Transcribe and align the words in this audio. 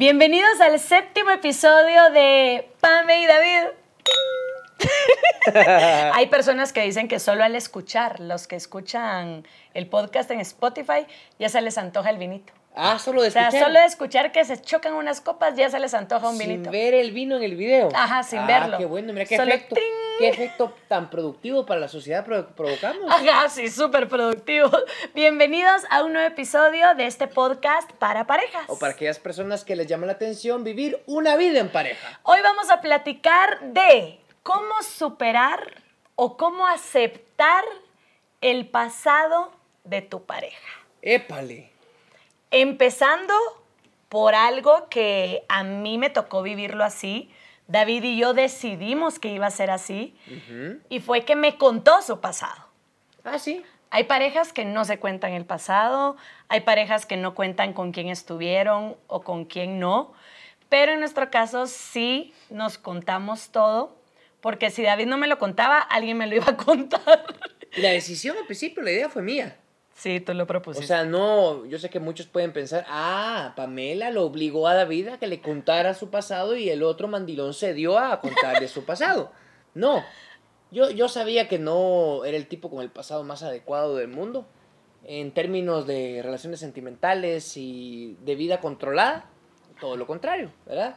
Bienvenidos 0.00 0.58
al 0.62 0.80
séptimo 0.80 1.30
episodio 1.30 2.08
de 2.12 2.66
Pame 2.80 3.20
y 3.20 3.26
David. 3.26 3.68
Hay 6.14 6.28
personas 6.28 6.72
que 6.72 6.80
dicen 6.80 7.06
que 7.06 7.18
solo 7.18 7.44
al 7.44 7.54
escuchar, 7.54 8.18
los 8.18 8.46
que 8.46 8.56
escuchan 8.56 9.46
el 9.74 9.86
podcast 9.88 10.30
en 10.30 10.40
Spotify, 10.40 11.06
ya 11.38 11.50
se 11.50 11.60
les 11.60 11.76
antoja 11.76 12.08
el 12.08 12.16
vinito. 12.16 12.50
Ah, 12.74 12.98
solo 12.98 13.22
de 13.22 13.28
O 13.28 13.30
sea, 13.32 13.48
escuchar. 13.48 13.66
solo 13.66 13.80
de 13.80 13.84
escuchar 13.86 14.32
que 14.32 14.44
se 14.44 14.60
chocan 14.60 14.94
unas 14.94 15.20
copas, 15.20 15.56
ya 15.56 15.68
se 15.70 15.78
les 15.80 15.92
antoja 15.92 16.28
un 16.28 16.36
sin 16.38 16.48
vinito. 16.48 16.70
ver 16.70 16.94
el 16.94 17.10
vino 17.10 17.36
en 17.36 17.42
el 17.42 17.56
video. 17.56 17.88
Ajá, 17.94 18.22
sin 18.22 18.38
ah, 18.38 18.46
verlo. 18.46 18.78
qué 18.78 18.84
bueno, 18.86 19.12
mira 19.12 19.24
qué 19.26 19.36
Solo 19.36 19.50
efecto, 19.52 19.74
¡ting! 19.74 19.84
qué 20.20 20.28
efecto 20.28 20.72
tan 20.86 21.10
productivo 21.10 21.66
para 21.66 21.80
la 21.80 21.88
sociedad 21.88 22.24
pro- 22.24 22.46
provocamos. 22.54 23.10
Ajá, 23.10 23.48
sí, 23.48 23.68
súper 23.70 24.08
productivo. 24.08 24.70
Bienvenidos 25.14 25.82
a 25.90 26.04
un 26.04 26.12
nuevo 26.12 26.28
episodio 26.28 26.94
de 26.94 27.06
este 27.06 27.26
podcast 27.26 27.90
para 27.94 28.26
parejas. 28.28 28.62
O 28.68 28.78
para 28.78 28.92
aquellas 28.92 29.18
personas 29.18 29.64
que 29.64 29.74
les 29.74 29.88
llama 29.88 30.06
la 30.06 30.12
atención 30.12 30.62
vivir 30.62 31.02
una 31.06 31.34
vida 31.36 31.58
en 31.58 31.70
pareja. 31.70 32.20
Hoy 32.22 32.38
vamos 32.42 32.70
a 32.70 32.80
platicar 32.80 33.60
de 33.72 34.20
cómo 34.44 34.80
superar 34.82 35.82
o 36.14 36.36
cómo 36.36 36.66
aceptar 36.68 37.64
el 38.40 38.68
pasado 38.68 39.50
de 39.82 40.02
tu 40.02 40.24
pareja. 40.24 40.68
Épale. 41.02 41.72
Empezando 42.50 43.34
por 44.08 44.34
algo 44.34 44.88
que 44.88 45.44
a 45.48 45.62
mí 45.62 45.98
me 45.98 46.10
tocó 46.10 46.42
vivirlo 46.42 46.84
así. 46.84 47.30
David 47.68 48.02
y 48.02 48.18
yo 48.18 48.34
decidimos 48.34 49.20
que 49.20 49.28
iba 49.28 49.46
a 49.46 49.50
ser 49.50 49.70
así 49.70 50.16
y 50.88 50.98
fue 50.98 51.24
que 51.24 51.36
me 51.36 51.56
contó 51.56 52.02
su 52.02 52.20
pasado. 52.20 52.66
Ah, 53.22 53.38
sí. 53.38 53.64
Hay 53.90 54.04
parejas 54.04 54.52
que 54.52 54.64
no 54.64 54.84
se 54.84 54.98
cuentan 54.98 55.32
el 55.32 55.44
pasado, 55.44 56.16
hay 56.48 56.60
parejas 56.60 57.06
que 57.06 57.16
no 57.16 57.34
cuentan 57.34 57.72
con 57.72 57.92
quién 57.92 58.08
estuvieron 58.08 58.96
o 59.06 59.22
con 59.22 59.44
quién 59.44 59.78
no, 59.78 60.12
pero 60.68 60.92
en 60.92 61.00
nuestro 61.00 61.30
caso 61.30 61.66
sí 61.66 62.32
nos 62.50 62.78
contamos 62.78 63.50
todo, 63.50 63.96
porque 64.40 64.70
si 64.70 64.82
David 64.82 65.06
no 65.06 65.18
me 65.18 65.26
lo 65.26 65.38
contaba, 65.38 65.78
alguien 65.78 66.16
me 66.18 66.26
lo 66.26 66.36
iba 66.36 66.50
a 66.50 66.56
contar. 66.56 67.24
La 67.76 67.90
decisión 67.90 68.36
al 68.36 68.46
principio, 68.46 68.82
la 68.82 68.90
idea 68.90 69.08
fue 69.08 69.22
mía. 69.22 69.56
Sí, 70.00 70.18
tú 70.18 70.32
lo 70.32 70.44
O 70.44 70.46
propusiste. 70.46 70.86
sea, 70.86 71.04
no, 71.04 71.66
yo 71.66 71.78
sé 71.78 71.90
que 71.90 72.00
muchos 72.00 72.26
pueden 72.26 72.54
pensar, 72.54 72.86
ah, 72.88 73.52
Pamela 73.54 74.10
lo 74.10 74.24
obligó 74.24 74.66
a 74.66 74.72
David 74.74 75.08
a 75.08 75.18
que 75.18 75.26
le 75.26 75.42
contara 75.42 75.92
su 75.92 76.08
pasado 76.08 76.56
y 76.56 76.70
el 76.70 76.82
otro 76.82 77.06
mandilón 77.06 77.52
se 77.52 77.74
dio 77.74 77.98
a 77.98 78.18
contarle 78.22 78.66
su 78.68 78.86
pasado. 78.86 79.30
No, 79.74 80.02
yo, 80.70 80.88
yo 80.90 81.08
sabía 81.10 81.48
que 81.48 81.58
no 81.58 82.24
era 82.24 82.38
el 82.38 82.46
tipo 82.46 82.70
con 82.70 82.80
el 82.80 82.88
pasado 82.88 83.24
más 83.24 83.42
adecuado 83.42 83.96
del 83.96 84.08
mundo 84.08 84.46
en 85.04 85.32
términos 85.32 85.86
de 85.86 86.22
relaciones 86.22 86.60
sentimentales 86.60 87.58
y 87.58 88.16
de 88.24 88.36
vida 88.36 88.58
controlada, 88.60 89.26
todo 89.82 89.98
lo 89.98 90.06
contrario, 90.06 90.50
¿verdad? 90.66 90.96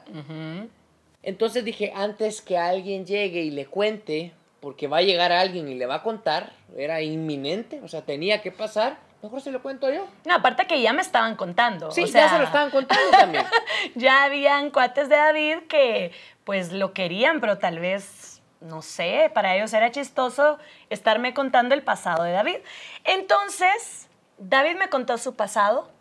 Entonces 1.23 1.65
dije, 1.65 1.91
antes 1.93 2.41
que 2.41 2.57
alguien 2.57 3.05
llegue 3.05 3.41
y 3.41 3.51
le 3.51 3.65
cuente, 3.65 4.31
porque 4.63 4.87
va 4.87 4.99
a 4.99 5.01
llegar 5.01 5.33
alguien 5.33 5.67
y 5.67 5.75
le 5.75 5.85
va 5.85 5.95
a 5.95 6.03
contar, 6.03 6.53
era 6.77 7.01
inminente, 7.01 7.81
o 7.83 7.89
sea, 7.89 8.03
tenía 8.03 8.41
que 8.41 8.49
pasar, 8.49 8.97
mejor 9.21 9.41
se 9.41 9.51
lo 9.51 9.61
cuento 9.61 9.91
yo. 9.91 10.07
No, 10.23 10.35
aparte 10.35 10.67
que 10.67 10.81
ya 10.81 10.93
me 10.93 11.01
estaban 11.01 11.35
contando. 11.35 11.91
Sí, 11.91 12.03
o 12.03 12.07
sea, 12.07 12.27
ya 12.27 12.29
se 12.29 12.37
lo 12.37 12.45
estaban 12.45 12.71
contando 12.71 13.11
también. 13.11 13.45
ya 13.95 14.23
habían 14.23 14.71
cuates 14.71 15.09
de 15.09 15.17
David 15.17 15.57
que 15.67 16.13
pues 16.45 16.71
lo 16.71 16.93
querían, 16.93 17.41
pero 17.41 17.57
tal 17.57 17.79
vez, 17.79 18.41
no 18.61 18.81
sé, 18.81 19.29
para 19.33 19.53
ellos 19.53 19.73
era 19.73 19.91
chistoso 19.91 20.59
estarme 20.89 21.33
contando 21.33 21.75
el 21.75 21.81
pasado 21.81 22.23
de 22.23 22.31
David. 22.31 22.59
Entonces, 23.03 24.07
David 24.37 24.77
me 24.77 24.87
contó 24.87 25.17
su 25.17 25.35
pasado, 25.35 25.91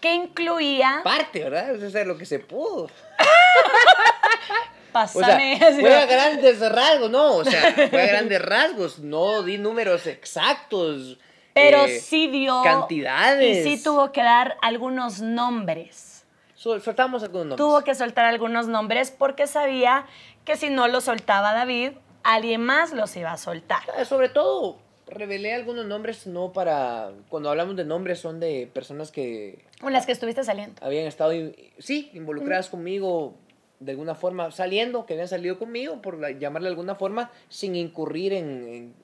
que 0.00 0.14
incluía... 0.14 1.00
Parte, 1.04 1.44
¿verdad? 1.44 1.76
Eso 1.76 1.96
es 1.96 2.06
lo 2.08 2.18
que 2.18 2.26
se 2.26 2.40
pudo. 2.40 2.90
O 4.94 5.06
sea, 5.08 5.20
Pásame. 5.20 5.54
así, 5.62 5.80
fue 5.80 5.94
a 5.94 6.06
grandes 6.06 6.60
rasgos, 6.60 7.10
no, 7.10 7.36
o 7.36 7.44
sea, 7.44 7.72
fue 7.90 8.02
a 8.02 8.06
grandes 8.06 8.40
rasgos, 8.42 8.98
no 9.00 9.42
di 9.42 9.58
números 9.58 10.06
exactos. 10.06 11.18
pero 11.52 11.84
eh, 11.86 11.98
sí 12.00 12.28
dio... 12.28 12.62
cantidades. 12.62 13.66
Y 13.66 13.76
sí 13.76 13.82
tuvo 13.82 14.12
que 14.12 14.22
dar 14.22 14.56
algunos 14.62 15.20
nombres. 15.20 16.24
Sol- 16.54 16.80
soltamos 16.80 17.22
algunos 17.22 17.46
nombres. 17.48 17.58
Tuvo 17.66 17.82
que 17.84 17.94
soltar 17.94 18.24
algunos 18.26 18.68
nombres 18.68 19.10
porque 19.10 19.46
sabía 19.46 20.06
que 20.44 20.56
si 20.56 20.70
no 20.70 20.88
lo 20.88 21.00
soltaba 21.00 21.52
David, 21.52 21.92
alguien 22.22 22.60
más 22.62 22.92
los 22.92 23.14
iba 23.16 23.32
a 23.32 23.36
soltar. 23.36 23.80
Ah, 23.98 24.04
Sobre 24.04 24.28
todo, 24.30 24.78
revelé 25.06 25.54
algunos 25.54 25.84
nombres, 25.86 26.26
no 26.26 26.52
para. 26.52 27.10
Cuando 27.28 27.50
hablamos 27.50 27.76
de 27.76 27.84
nombres, 27.84 28.18
son 28.20 28.40
de 28.40 28.68
personas 28.72 29.10
que 29.10 29.64
Con 29.80 29.92
las 29.92 30.06
que 30.06 30.12
estuviste 30.12 30.42
saliendo. 30.44 30.84
habían 30.84 31.06
estado, 31.06 31.32
sí, 31.78 32.10
involucradas 32.14 32.68
conmigo 32.70 33.34
de 33.84 33.92
alguna 33.92 34.14
forma, 34.14 34.50
saliendo, 34.50 35.06
que 35.06 35.14
habían 35.14 35.28
salido 35.28 35.58
conmigo, 35.58 36.00
por 36.02 36.18
la- 36.18 36.30
llamarle 36.30 36.66
de 36.68 36.72
alguna 36.72 36.94
forma, 36.94 37.30
sin 37.48 37.74
incurrir 37.76 38.32
en, 38.32 38.66
en, 38.68 38.94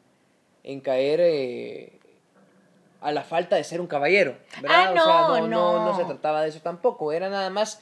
en 0.64 0.80
caer 0.80 1.20
eh, 1.22 1.98
a 3.00 3.12
la 3.12 3.22
falta 3.22 3.56
de 3.56 3.64
ser 3.64 3.80
un 3.80 3.86
caballero. 3.86 4.36
¿verdad? 4.60 4.76
Ah, 4.88 4.90
o 4.90 4.94
sea, 4.94 5.04
no, 5.04 5.28
no, 5.40 5.46
no, 5.48 5.78
no 5.84 5.90
no. 5.92 5.96
se 5.96 6.04
trataba 6.04 6.42
de 6.42 6.48
eso 6.50 6.60
tampoco. 6.60 7.12
Era 7.12 7.28
nada 7.30 7.50
más 7.50 7.80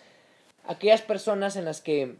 aquellas 0.66 1.02
personas 1.02 1.56
en 1.56 1.64
las 1.64 1.80
que 1.80 2.16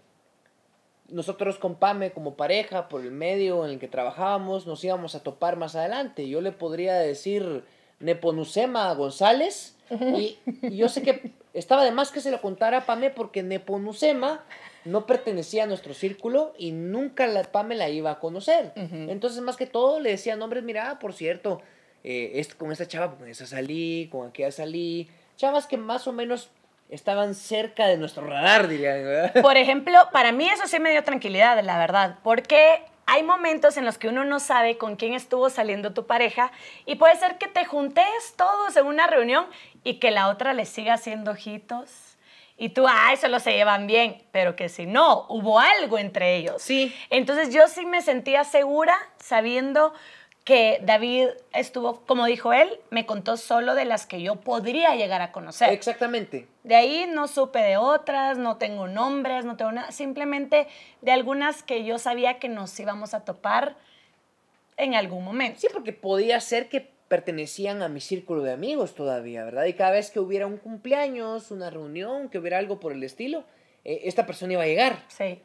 nosotros 1.08 1.58
con 1.58 1.76
Pame 1.76 2.12
como 2.12 2.34
pareja, 2.34 2.88
por 2.88 3.00
el 3.00 3.10
medio 3.12 3.64
en 3.64 3.72
el 3.72 3.78
que 3.78 3.88
trabajábamos, 3.88 4.66
nos 4.66 4.82
íbamos 4.84 5.14
a 5.14 5.22
topar 5.22 5.56
más 5.56 5.74
adelante. 5.74 6.28
Yo 6.28 6.40
le 6.40 6.52
podría 6.52 6.94
decir 6.96 7.64
Neponucema 8.00 8.92
González 8.94 9.74
y, 9.90 10.38
y 10.62 10.76
yo 10.76 10.88
sé 10.90 11.02
que 11.02 11.32
estaba 11.54 11.82
de 11.84 11.92
más 11.92 12.12
que 12.12 12.20
se 12.20 12.30
lo 12.30 12.42
contara 12.42 12.78
a 12.78 12.86
Pame 12.86 13.08
porque 13.10 13.42
Neponucema 13.42 14.44
no 14.84 15.06
pertenecía 15.06 15.64
a 15.64 15.66
nuestro 15.66 15.94
círculo 15.94 16.54
y 16.58 16.72
nunca 16.72 17.26
la 17.26 17.42
Pame 17.44 17.74
la 17.74 17.88
iba 17.88 18.10
a 18.10 18.18
conocer. 18.18 18.72
Entonces, 18.76 19.40
más 19.42 19.56
que 19.56 19.66
todo, 19.66 20.00
le 20.00 20.10
decía 20.10 20.36
nombres, 20.36 20.62
mira, 20.62 20.90
ah, 20.90 20.98
por 20.98 21.12
cierto, 21.12 21.60
eh, 22.04 22.32
es, 22.34 22.54
con 22.54 22.72
esta 22.72 22.86
chava, 22.86 23.16
con 23.16 23.28
esa 23.28 23.46
salí, 23.46 24.08
con 24.10 24.28
aquella 24.28 24.50
salí. 24.50 25.10
Chavas 25.36 25.66
que 25.66 25.76
más 25.76 26.06
o 26.06 26.12
menos 26.12 26.50
estaban 26.88 27.34
cerca 27.34 27.86
de 27.86 27.98
nuestro 27.98 28.26
radar, 28.26 28.68
dirían, 28.68 29.04
¿verdad? 29.04 29.42
Por 29.42 29.56
ejemplo, 29.56 29.98
para 30.12 30.32
mí 30.32 30.48
eso 30.48 30.66
sí 30.66 30.78
me 30.80 30.90
dio 30.90 31.04
tranquilidad, 31.04 31.62
la 31.62 31.78
verdad, 31.78 32.18
porque 32.22 32.82
hay 33.06 33.22
momentos 33.22 33.76
en 33.76 33.84
los 33.84 33.98
que 33.98 34.08
uno 34.08 34.24
no 34.24 34.40
sabe 34.40 34.76
con 34.78 34.96
quién 34.96 35.14
estuvo 35.14 35.50
saliendo 35.50 35.92
tu 35.92 36.06
pareja 36.06 36.52
y 36.86 36.96
puede 36.96 37.16
ser 37.16 37.38
que 37.38 37.48
te 37.48 37.64
juntes 37.64 38.04
todos 38.36 38.76
en 38.76 38.86
una 38.86 39.06
reunión 39.06 39.46
y 39.82 39.94
que 39.94 40.10
la 40.10 40.28
otra 40.28 40.52
le 40.52 40.66
siga 40.66 40.94
haciendo 40.94 41.30
ojitos 41.30 42.07
y 42.58 42.70
tú, 42.70 42.86
ay, 42.88 43.16
solo 43.16 43.38
se 43.38 43.52
llevan 43.52 43.86
bien, 43.86 44.20
pero 44.32 44.56
que 44.56 44.68
si 44.68 44.84
no, 44.84 45.26
hubo 45.28 45.60
algo 45.60 45.96
entre 45.96 46.36
ellos. 46.36 46.60
Sí. 46.60 46.92
Entonces 47.08 47.54
yo 47.54 47.68
sí 47.68 47.86
me 47.86 48.02
sentía 48.02 48.42
segura 48.42 48.98
sabiendo 49.18 49.94
que 50.42 50.80
David 50.82 51.28
estuvo, 51.52 52.00
como 52.06 52.26
dijo 52.26 52.52
él, 52.52 52.68
me 52.90 53.06
contó 53.06 53.36
solo 53.36 53.74
de 53.74 53.84
las 53.84 54.06
que 54.06 54.22
yo 54.22 54.36
podría 54.36 54.96
llegar 54.96 55.22
a 55.22 55.30
conocer. 55.30 55.72
Exactamente. 55.72 56.48
De 56.64 56.74
ahí 56.74 57.06
no 57.06 57.28
supe 57.28 57.60
de 57.60 57.76
otras, 57.76 58.38
no 58.38 58.56
tengo 58.56 58.88
nombres, 58.88 59.44
no 59.44 59.56
tengo 59.56 59.70
nada, 59.70 59.92
simplemente 59.92 60.66
de 61.00 61.12
algunas 61.12 61.62
que 61.62 61.84
yo 61.84 61.98
sabía 61.98 62.38
que 62.40 62.48
nos 62.48 62.78
íbamos 62.80 63.14
a 63.14 63.24
topar 63.24 63.76
en 64.78 64.94
algún 64.94 65.22
momento. 65.22 65.60
Sí, 65.60 65.68
porque 65.72 65.92
podía 65.92 66.40
ser 66.40 66.68
que 66.68 66.90
pertenecían 67.08 67.82
a 67.82 67.88
mi 67.88 68.00
círculo 68.00 68.42
de 68.42 68.52
amigos 68.52 68.94
todavía, 68.94 69.44
¿verdad? 69.44 69.64
Y 69.64 69.72
cada 69.72 69.92
vez 69.92 70.10
que 70.10 70.20
hubiera 70.20 70.46
un 70.46 70.58
cumpleaños, 70.58 71.50
una 71.50 71.70
reunión, 71.70 72.28
que 72.28 72.38
hubiera 72.38 72.58
algo 72.58 72.78
por 72.80 72.92
el 72.92 73.02
estilo, 73.02 73.44
eh, 73.84 74.02
esta 74.04 74.26
persona 74.26 74.52
iba 74.52 74.62
a 74.62 74.66
llegar. 74.66 75.04
Sí. 75.08 75.40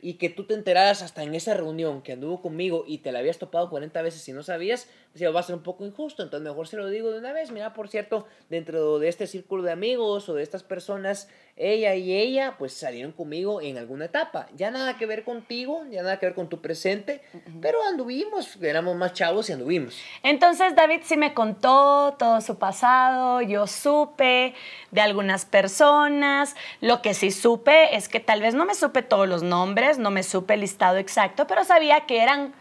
Y 0.00 0.14
que 0.14 0.28
tú 0.28 0.46
te 0.46 0.54
enteraras 0.54 1.02
hasta 1.02 1.24
en 1.24 1.34
esa 1.34 1.54
reunión 1.54 2.02
que 2.02 2.12
anduvo 2.12 2.40
conmigo 2.40 2.84
y 2.86 2.98
te 2.98 3.10
la 3.10 3.18
habías 3.18 3.38
topado 3.38 3.68
40 3.68 4.00
veces 4.02 4.28
y 4.28 4.32
no 4.32 4.44
sabías, 4.44 4.88
decía, 5.12 5.30
va 5.30 5.40
a 5.40 5.42
ser 5.42 5.56
un 5.56 5.62
poco 5.62 5.84
injusto, 5.84 6.22
entonces 6.22 6.48
mejor 6.48 6.68
se 6.68 6.76
lo 6.76 6.88
digo 6.88 7.10
de 7.10 7.18
una 7.18 7.32
vez. 7.32 7.50
Mira, 7.50 7.74
por 7.74 7.88
cierto, 7.88 8.26
dentro 8.48 8.98
de 8.98 9.08
este 9.08 9.26
círculo 9.26 9.62
de 9.62 9.72
amigos 9.72 10.28
o 10.28 10.34
de 10.34 10.42
estas 10.42 10.62
personas, 10.62 11.28
ella 11.56 11.94
y 11.96 12.12
ella 12.12 12.54
pues 12.58 12.72
salieron 12.72 13.12
conmigo 13.12 13.60
en 13.60 13.78
alguna 13.78 14.04
etapa. 14.04 14.46
Ya 14.54 14.70
nada 14.70 14.96
que 14.96 15.06
ver 15.06 15.24
contigo, 15.24 15.84
ya 15.90 16.02
nada 16.02 16.18
que 16.18 16.26
ver 16.26 16.34
con 16.34 16.48
tu 16.48 16.60
presente, 16.60 17.20
pero 17.60 17.78
anduvimos, 17.88 18.56
éramos 18.62 18.96
más 18.96 19.12
chavos 19.12 19.50
y 19.50 19.52
anduvimos. 19.52 19.98
Entonces 20.22 20.76
David 20.76 21.00
sí 21.04 21.16
me 21.16 21.34
contó 21.34 22.14
todo 22.18 22.40
su 22.40 22.58
pasado, 22.58 23.40
yo 23.42 23.66
supe 23.66 24.54
de 24.90 25.00
algunas 25.00 25.44
personas, 25.44 26.54
lo 26.80 27.02
que 27.02 27.14
sí 27.14 27.30
supe 27.30 27.96
es 27.96 28.08
que 28.08 28.20
tal 28.20 28.40
vez 28.40 28.54
no 28.54 28.64
me 28.64 28.74
supe 28.74 29.02
todos 29.02 29.28
los 29.28 29.42
nombres, 29.42 29.98
no 29.98 30.10
me 30.10 30.22
supe 30.22 30.54
el 30.54 30.60
listado 30.60 30.96
exacto, 30.98 31.46
pero 31.46 31.64
sabía 31.64 32.06
que 32.06 32.22
eran 32.22 32.54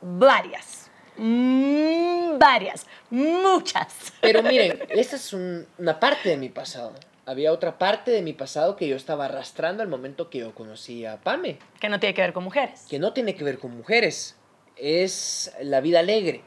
varias, 0.00 0.89
mm, 1.20 2.38
varias, 2.38 2.86
muchas. 3.10 4.12
Pero 4.20 4.42
miren, 4.42 4.78
esta 4.88 5.16
es 5.16 5.32
un- 5.32 5.66
una 5.78 5.98
parte 6.00 6.28
de 6.30 6.36
mi 6.36 6.48
pasado. 6.48 6.92
Había 7.26 7.52
otra 7.52 7.78
parte 7.78 8.10
de 8.10 8.22
mi 8.22 8.32
pasado 8.32 8.74
que 8.76 8.88
yo 8.88 8.96
estaba 8.96 9.26
arrastrando 9.26 9.82
al 9.82 9.88
momento 9.88 10.30
que 10.30 10.38
yo 10.38 10.54
conocí 10.54 11.04
a 11.06 11.18
Pame, 11.18 11.58
Que 11.80 11.88
no 11.88 12.00
tiene 12.00 12.14
que 12.14 12.22
ver 12.22 12.32
con 12.32 12.42
mujeres. 12.44 12.86
que 12.88 12.98
no 12.98 13.12
tiene 13.12 13.34
que 13.36 13.44
ver 13.44 13.58
con 13.58 13.76
mujeres. 13.76 14.36
Es 14.76 15.54
la 15.60 15.80
vida 15.80 16.00
alegre, 16.00 16.42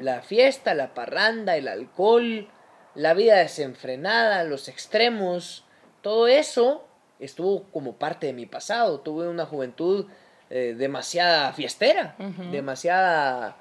la 0.00 0.22
fiesta, 0.22 0.74
la 0.74 0.94
parranda, 0.94 1.56
el 1.56 1.66
alcohol, 1.68 2.48
la 2.94 3.14
vida 3.14 3.36
desenfrenada, 3.36 4.44
los 4.44 4.68
extremos. 4.68 5.64
Todo 6.00 6.28
eso 6.28 6.86
estuvo 7.18 7.64
como 7.72 7.96
parte 7.96 8.26
de 8.28 8.32
mi 8.32 8.46
pasado. 8.46 9.00
Tuve 9.00 9.26
una 9.28 9.44
juventud 9.46 10.06
eh, 10.50 10.74
demasiada 10.78 11.52
fiestera, 11.52 12.14
demasiada 12.52 13.56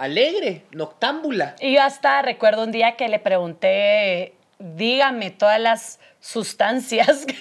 alegre, 0.00 0.62
noctámbula. 0.72 1.54
Y 1.60 1.74
yo 1.74 1.82
hasta 1.82 2.22
recuerdo 2.22 2.64
un 2.64 2.72
día 2.72 2.96
que 2.96 3.08
le 3.08 3.18
pregunté, 3.18 4.34
dígame 4.58 5.30
todas 5.30 5.60
las 5.60 6.00
sustancias. 6.20 7.26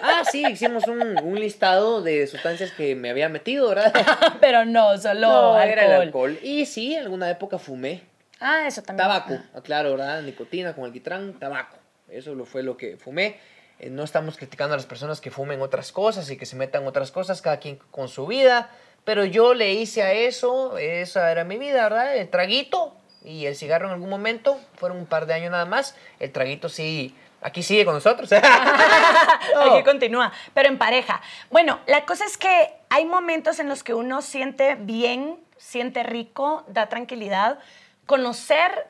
Ah, 0.00 0.22
sí, 0.30 0.46
hicimos 0.46 0.86
un, 0.86 1.18
un 1.18 1.40
listado 1.40 2.02
de 2.02 2.24
sustancias 2.28 2.70
que 2.70 2.94
me 2.94 3.10
había 3.10 3.28
metido, 3.28 3.68
¿verdad? 3.70 3.92
Pero 4.40 4.64
no, 4.64 4.96
solo 4.96 5.20
No, 5.28 5.54
alcohol. 5.54 5.68
era 5.72 5.84
el 5.96 6.02
alcohol. 6.02 6.38
Y 6.40 6.66
sí, 6.66 6.94
en 6.94 7.02
alguna 7.02 7.28
época 7.28 7.58
fumé. 7.58 8.04
Ah, 8.38 8.62
eso 8.68 8.80
también. 8.80 9.08
Tabaco, 9.08 9.38
claro, 9.64 9.90
¿verdad? 9.90 10.22
Nicotina 10.22 10.72
con 10.72 10.84
alquitrán, 10.84 11.32
tabaco. 11.40 11.76
Eso 12.08 12.36
lo 12.36 12.44
fue 12.44 12.62
lo 12.62 12.76
que 12.76 12.96
fumé. 12.96 13.38
Eh, 13.80 13.90
no 13.90 14.04
estamos 14.04 14.36
criticando 14.36 14.74
a 14.74 14.76
las 14.76 14.86
personas 14.86 15.20
que 15.20 15.32
fumen 15.32 15.60
otras 15.62 15.90
cosas 15.90 16.30
y 16.30 16.36
que 16.36 16.46
se 16.46 16.54
metan 16.54 16.86
otras 16.86 17.10
cosas, 17.10 17.42
cada 17.42 17.58
quien 17.58 17.80
con 17.90 18.06
su 18.08 18.28
vida. 18.28 18.70
Pero 19.04 19.24
yo 19.24 19.54
le 19.54 19.72
hice 19.72 20.02
a 20.02 20.12
eso, 20.12 20.76
esa 20.78 21.30
era 21.32 21.44
mi 21.44 21.56
vida, 21.56 21.82
¿verdad? 21.84 22.16
El 22.16 22.28
traguito 22.28 22.94
y 23.24 23.46
el 23.46 23.56
cigarro 23.56 23.86
en 23.88 23.94
algún 23.94 24.10
momento, 24.10 24.60
fueron 24.76 24.98
un 24.98 25.06
par 25.06 25.26
de 25.26 25.34
años 25.34 25.50
nada 25.50 25.64
más. 25.64 25.96
El 26.18 26.32
traguito 26.32 26.68
sí, 26.68 27.14
aquí 27.40 27.62
sigue 27.62 27.84
con 27.84 27.94
nosotros. 27.94 28.30
Aquí 28.32 29.84
continúa, 29.84 30.32
pero 30.54 30.68
en 30.68 30.78
pareja. 30.78 31.20
Bueno, 31.50 31.80
la 31.86 32.04
cosa 32.04 32.24
es 32.24 32.36
que 32.36 32.70
hay 32.88 33.04
momentos 33.04 33.58
en 33.58 33.68
los 33.68 33.82
que 33.82 33.94
uno 33.94 34.22
siente 34.22 34.76
bien, 34.76 35.38
siente 35.56 36.02
rico, 36.02 36.64
da 36.68 36.88
tranquilidad, 36.88 37.58
conocer 38.06 38.88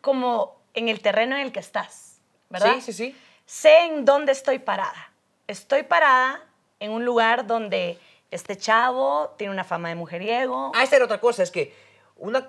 como 0.00 0.60
en 0.74 0.88
el 0.88 1.00
terreno 1.00 1.36
en 1.36 1.42
el 1.42 1.52
que 1.52 1.60
estás, 1.60 2.18
¿verdad? 2.48 2.74
Sí, 2.76 2.80
sí, 2.80 2.92
sí. 2.92 3.16
Sé 3.46 3.86
en 3.86 4.04
dónde 4.04 4.32
estoy 4.32 4.58
parada. 4.58 5.10
Estoy 5.46 5.82
parada 5.82 6.44
en 6.78 6.92
un 6.92 7.04
lugar 7.04 7.46
donde 7.46 7.98
este 8.30 8.56
chavo 8.56 9.34
tiene 9.36 9.52
una 9.52 9.64
fama 9.64 9.88
de 9.88 9.94
mujeriego. 9.94 10.72
Ah, 10.74 10.82
esta 10.84 10.96
era 10.96 11.04
otra 11.04 11.20
cosa, 11.20 11.42
es 11.42 11.50
que 11.50 11.74
una, 12.16 12.48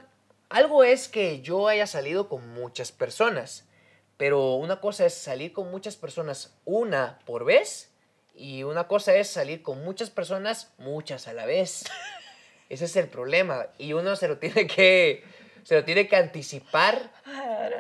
algo 0.50 0.84
es 0.84 1.08
que 1.08 1.42
yo 1.42 1.68
haya 1.68 1.88
salido 1.88 2.30
con 2.30 2.54
muchas 2.54 2.92
personas, 2.92 3.68
pero 4.18 4.56
una 4.56 4.80
cosa 4.80 5.06
es 5.06 5.14
salir 5.14 5.54
con 5.54 5.72
muchas 5.72 5.96
personas 5.96 6.56
una 6.66 7.20
por 7.26 7.46
vez 7.46 7.92
y 8.36 8.64
una 8.64 8.88
cosa 8.88 9.16
es 9.16 9.30
salir 9.30 9.62
con 9.64 9.84
muchas 9.84 10.10
personas 10.10 10.74
muchas 10.78 11.28
a 11.28 11.34
la 11.34 11.46
vez. 11.46 11.86
Ese 12.70 12.86
es 12.86 12.96
el 12.96 13.08
problema 13.08 13.68
y 13.78 13.94
uno 13.94 14.16
se 14.16 14.28
lo 14.28 14.38
tiene 14.38 14.68
que 14.68 15.24
se 15.64 15.76
lo 15.76 15.84
tiene 15.84 16.08
que 16.08 16.16
anticipar 16.16 17.12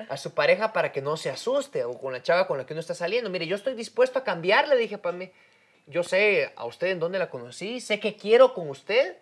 a 0.09 0.17
su 0.17 0.33
pareja 0.33 0.71
para 0.71 0.91
que 0.91 1.01
no 1.01 1.17
se 1.17 1.29
asuste 1.29 1.83
o 1.83 1.97
con 1.97 2.13
la 2.13 2.21
chava 2.21 2.47
con 2.47 2.57
la 2.57 2.65
que 2.65 2.73
uno 2.73 2.79
está 2.79 2.93
saliendo. 2.93 3.29
Mire, 3.29 3.47
yo 3.47 3.55
estoy 3.55 3.73
dispuesto 3.73 4.19
a 4.19 4.23
cambiar, 4.23 4.67
le 4.67 4.75
dije 4.75 4.97
para 4.97 5.17
mí. 5.17 5.31
Yo 5.91 6.03
sé 6.03 6.53
a 6.55 6.65
usted 6.65 6.87
en 6.87 6.99
dónde 6.99 7.19
la 7.19 7.29
conocí, 7.29 7.81
sé 7.81 7.99
que 7.99 8.15
quiero 8.15 8.53
con 8.53 8.69
usted, 8.69 9.17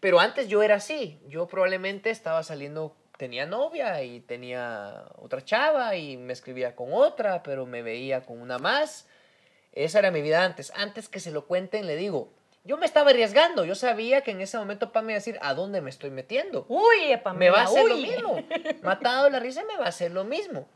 pero 0.00 0.18
antes 0.18 0.48
yo 0.48 0.62
era 0.64 0.74
así. 0.74 1.20
Yo 1.28 1.46
probablemente 1.46 2.10
estaba 2.10 2.42
saliendo, 2.42 2.96
tenía 3.16 3.46
novia 3.46 4.02
y 4.02 4.18
tenía 4.18 5.06
otra 5.16 5.44
chava 5.44 5.94
y 5.94 6.16
me 6.16 6.32
escribía 6.32 6.74
con 6.74 6.92
otra, 6.92 7.44
pero 7.44 7.66
me 7.66 7.82
veía 7.82 8.22
con 8.22 8.40
una 8.40 8.58
más. 8.58 9.06
Esa 9.72 10.00
era 10.00 10.10
mi 10.10 10.22
vida 10.22 10.44
antes. 10.44 10.72
Antes 10.74 11.08
que 11.08 11.20
se 11.20 11.30
lo 11.30 11.46
cuenten, 11.46 11.86
le 11.86 11.94
digo, 11.94 12.32
yo 12.64 12.76
me 12.76 12.86
estaba 12.86 13.10
arriesgando. 13.10 13.64
Yo 13.64 13.76
sabía 13.76 14.22
que 14.22 14.32
en 14.32 14.40
ese 14.40 14.58
momento 14.58 14.90
Pam 14.90 15.04
me 15.04 15.12
iba 15.12 15.18
a 15.18 15.20
decir, 15.20 15.38
¿a 15.40 15.54
dónde 15.54 15.80
me 15.80 15.90
estoy 15.90 16.10
metiendo? 16.10 16.66
Uy, 16.68 17.12
epa, 17.12 17.32
me 17.32 17.50
va 17.50 17.60
a 17.60 17.64
hacer 17.64 17.86
lo 17.86 17.96
mismo. 17.96 18.44
Matado 18.82 19.30
la 19.30 19.38
risa, 19.38 19.62
me 19.64 19.76
va 19.76 19.84
a 19.84 19.90
hacer 19.90 20.10
lo 20.10 20.24
mismo. 20.24 20.66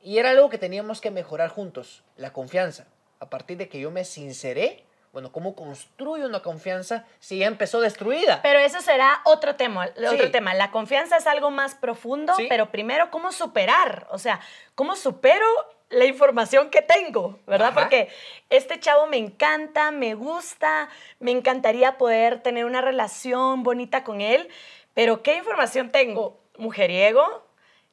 Y 0.00 0.18
era 0.18 0.30
algo 0.30 0.48
que 0.48 0.58
teníamos 0.58 1.00
que 1.00 1.10
mejorar 1.10 1.50
juntos, 1.50 2.04
la 2.16 2.32
confianza. 2.32 2.86
A 3.24 3.30
partir 3.30 3.56
de 3.56 3.70
que 3.70 3.80
yo 3.80 3.90
me 3.90 4.04
sinceré, 4.04 4.84
bueno, 5.10 5.32
¿cómo 5.32 5.56
construyo 5.56 6.26
una 6.26 6.40
confianza 6.42 7.06
si 7.20 7.38
ya 7.38 7.46
empezó 7.46 7.80
destruida? 7.80 8.42
Pero 8.42 8.58
eso 8.58 8.82
será 8.82 9.22
otro 9.24 9.56
tema, 9.56 9.88
otro 10.12 10.30
tema. 10.30 10.52
La 10.52 10.70
confianza 10.70 11.16
es 11.16 11.26
algo 11.26 11.50
más 11.50 11.74
profundo, 11.74 12.34
Sí. 12.36 12.44
pero 12.50 12.70
primero, 12.70 13.10
¿cómo 13.10 13.32
superar? 13.32 14.06
O 14.10 14.18
sea, 14.18 14.40
¿cómo 14.74 14.94
supero 14.94 15.46
la 15.88 16.04
información 16.04 16.68
que 16.68 16.82
tengo? 16.82 17.38
¿Verdad? 17.46 17.68
Ajá. 17.68 17.80
Porque 17.80 18.10
este 18.50 18.78
chavo 18.78 19.06
me 19.06 19.16
encanta, 19.16 19.90
me 19.90 20.12
gusta, 20.14 20.90
me 21.18 21.30
encantaría 21.30 21.96
poder 21.96 22.42
tener 22.42 22.66
una 22.66 22.82
relación 22.82 23.62
bonita 23.62 24.04
con 24.04 24.20
él, 24.20 24.50
pero 24.92 25.22
¿qué 25.22 25.36
información 25.38 25.88
tengo? 25.90 26.38
¿Mujeriego? 26.58 27.42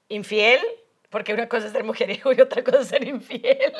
¿Infiel? 0.09 0.59
Porque 1.11 1.33
una 1.33 1.49
cosa 1.49 1.67
es 1.67 1.73
ser 1.73 1.83
mujeriego 1.83 2.31
y 2.31 2.39
otra 2.39 2.63
cosa 2.63 2.79
es 2.79 2.87
ser 2.87 3.05
infiel. 3.05 3.73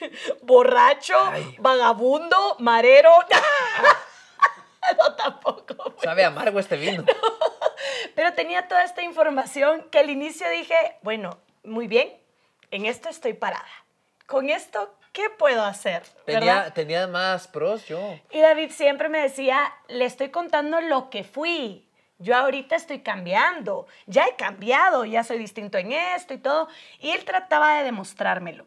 Borracho, 0.42 1.18
Ay. 1.20 1.56
vagabundo, 1.58 2.56
marero. 2.60 3.10
no, 4.98 5.14
tampoco. 5.16 5.96
Sabe 6.02 6.24
amargo 6.24 6.60
este 6.60 6.76
vino. 6.76 7.04
Pero 8.14 8.32
tenía 8.34 8.68
toda 8.68 8.84
esta 8.84 9.02
información 9.02 9.88
que 9.90 9.98
al 9.98 10.08
inicio 10.08 10.48
dije, 10.50 10.98
bueno, 11.02 11.40
muy 11.64 11.88
bien, 11.88 12.16
en 12.70 12.86
esto 12.86 13.08
estoy 13.08 13.32
parada. 13.32 13.66
Con 14.26 14.48
esto, 14.48 14.94
¿qué 15.12 15.30
puedo 15.30 15.64
hacer? 15.64 16.04
Tenía, 16.24 16.72
tenía 16.72 17.08
más 17.08 17.48
pros 17.48 17.86
yo. 17.88 18.20
Y 18.30 18.40
David 18.40 18.70
siempre 18.70 19.08
me 19.08 19.20
decía, 19.20 19.74
le 19.88 20.04
estoy 20.04 20.30
contando 20.30 20.80
lo 20.80 21.10
que 21.10 21.24
fui. 21.24 21.88
Yo 22.18 22.36
ahorita 22.36 22.76
estoy 22.76 23.00
cambiando, 23.00 23.86
ya 24.06 24.26
he 24.26 24.36
cambiado, 24.36 25.04
ya 25.04 25.24
soy 25.24 25.38
distinto 25.38 25.78
en 25.78 25.92
esto 25.92 26.34
y 26.34 26.38
todo. 26.38 26.68
Y 27.00 27.10
él 27.10 27.24
trataba 27.24 27.78
de 27.78 27.84
demostrármelo. 27.84 28.66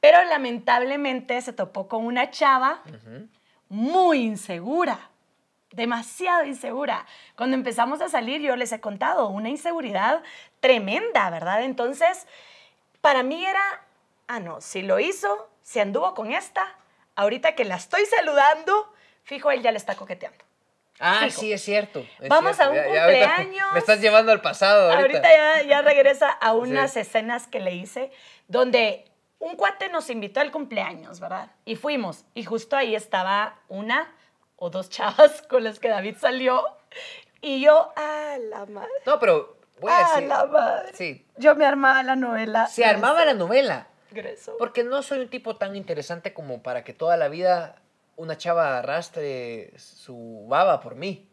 Pero 0.00 0.22
lamentablemente 0.24 1.40
se 1.42 1.52
topó 1.52 1.88
con 1.88 2.04
una 2.04 2.30
chava 2.30 2.82
muy 3.68 4.18
insegura, 4.18 5.10
demasiado 5.70 6.44
insegura. 6.44 7.06
Cuando 7.36 7.56
empezamos 7.56 8.00
a 8.00 8.08
salir, 8.08 8.40
yo 8.40 8.56
les 8.56 8.72
he 8.72 8.80
contado, 8.80 9.28
una 9.28 9.48
inseguridad 9.48 10.22
tremenda, 10.60 11.30
¿verdad? 11.30 11.62
Entonces, 11.62 12.26
para 13.00 13.22
mí 13.22 13.44
era, 13.44 13.62
ah, 14.26 14.40
no, 14.40 14.60
si 14.60 14.82
lo 14.82 15.00
hizo, 15.00 15.48
si 15.62 15.80
anduvo 15.80 16.14
con 16.14 16.32
esta, 16.32 16.76
ahorita 17.14 17.54
que 17.54 17.64
la 17.64 17.76
estoy 17.76 18.04
saludando, 18.06 18.92
fijo, 19.24 19.50
él 19.50 19.62
ya 19.62 19.70
le 19.70 19.78
está 19.78 19.94
coqueteando. 19.94 20.44
Ah, 21.00 21.22
Fijo. 21.24 21.40
sí, 21.40 21.52
es 21.52 21.62
cierto. 21.62 22.04
es 22.20 22.28
Vamos 22.28 22.60
a 22.60 22.68
un 22.68 22.76
Ya- 22.76 22.92
ya 22.92 23.04
ahorita 23.04 23.36
cumpleaños. 23.36 23.68
Me 23.72 23.78
estás 23.78 24.00
llevando 24.00 24.30
al 24.32 24.40
pasado 24.40 24.90
ahorita. 24.92 25.18
Ahorita 25.18 25.28
ya, 25.62 25.62
ya 25.68 25.82
regresa 25.82 26.30
a 26.30 26.52
unas 26.52 26.92
Sí. 26.92 27.00
escenas 27.00 27.46
que 27.48 27.60
le 27.60 27.74
hice 27.74 28.10
donde 28.48 29.04
un 29.38 29.56
cuate 29.56 29.88
nos 29.88 30.08
invitó 30.10 30.40
al 30.40 30.52
cumpleaños, 30.52 31.18
¿verdad? 31.18 31.50
Y 31.64 31.74
fuimos. 31.76 32.24
Y 32.34 32.44
justo 32.44 32.76
ahí 32.76 32.94
estaba 32.94 33.58
una 33.68 34.14
o 34.56 34.70
dos 34.70 34.88
chavas 34.90 35.42
con 35.48 35.64
las 35.64 35.80
que 35.80 35.88
David 35.88 36.16
salió. 36.20 36.64
Y 37.40 37.60
yo, 37.60 37.92
a 37.96 38.36
la 38.38 38.66
madre. 38.66 38.88
No, 39.04 39.18
pero 39.18 39.56
voy 39.80 39.90
a 39.92 39.98
decir. 40.06 40.28
la 40.28 40.44
madre. 40.46 40.92
Sí, 40.94 41.26
Yo 41.38 41.56
me 41.56 41.66
armaba 41.66 42.02
la 42.04 42.14
novela. 42.14 42.66
se 42.68 42.84
armaba 42.84 43.24
la 43.24 43.34
novela. 43.34 43.88
Grueso. 44.12 44.56
Porque 44.58 44.84
no 44.84 45.02
soy 45.02 45.20
un 45.20 45.28
tipo 45.30 45.56
tan 45.56 45.74
interesante 45.74 46.32
como 46.34 46.62
para 46.62 46.84
que 46.84 46.92
toda 46.92 47.16
la 47.16 47.26
vida 47.28 47.81
una 48.22 48.38
chava 48.38 48.78
arrastre 48.78 49.72
su 49.78 50.46
baba 50.48 50.80
por 50.80 50.94
mí. 50.94 51.28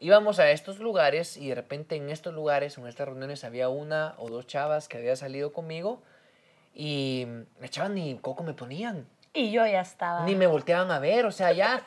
Íbamos 0.00 0.38
a 0.38 0.50
estos 0.50 0.78
lugares 0.80 1.36
y 1.36 1.48
de 1.48 1.54
repente 1.54 1.96
en 1.96 2.10
estos 2.10 2.34
lugares, 2.34 2.76
en 2.76 2.86
estas 2.86 3.08
reuniones, 3.08 3.42
había 3.44 3.68
una 3.70 4.14
o 4.18 4.28
dos 4.28 4.46
chavas 4.46 4.86
que 4.86 4.98
había 4.98 5.16
salido 5.16 5.52
conmigo 5.52 6.02
y 6.74 7.26
las 7.60 7.70
chavas 7.70 7.92
ni 7.92 8.14
coco 8.18 8.42
me 8.42 8.52
ponían, 8.52 9.06
Y 9.32 9.50
yo 9.50 9.66
ya 9.66 9.80
estaba. 9.80 10.24
ni 10.26 10.34
me 10.34 10.46
volteaban 10.46 10.90
a 10.90 10.98
ver, 10.98 11.24
o 11.24 11.32
sea, 11.32 11.52
ya, 11.52 11.82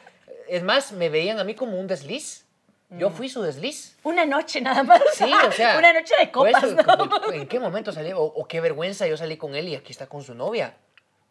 es 0.48 0.64
más, 0.64 0.94
me 0.94 1.10
veían 1.10 1.40
a 1.40 1.44
mí 1.44 1.54
como 1.54 1.80
un 1.80 1.88
desliz. 1.88 2.46
Mm. 2.90 2.98
Yo 3.00 3.10
fui 3.10 3.28
su 3.30 3.42
desliz. 3.44 3.98
Una 4.04 4.26
noche 4.26 4.62
nada 4.62 4.82
más. 4.84 5.02
Sí, 5.14 5.30
o 5.48 5.52
sea. 5.60 5.78
Una 5.78 5.92
noche 5.94 6.16
de 6.18 6.32
copas, 6.32 6.64
eso, 6.64 6.76
¿no? 6.76 6.98
como, 7.10 7.32
¿En 7.34 7.48
qué 7.48 7.60
momento 7.60 7.92
salí? 7.92 8.14
O, 8.14 8.22
o 8.24 8.48
qué 8.48 8.62
vergüenza, 8.62 9.06
yo 9.08 9.18
salí 9.18 9.38
con 9.38 9.56
él 9.56 9.68
y 9.68 9.76
aquí 9.76 9.92
está 9.92 10.08
con 10.08 10.24
su 10.24 10.34
novia. 10.34 10.74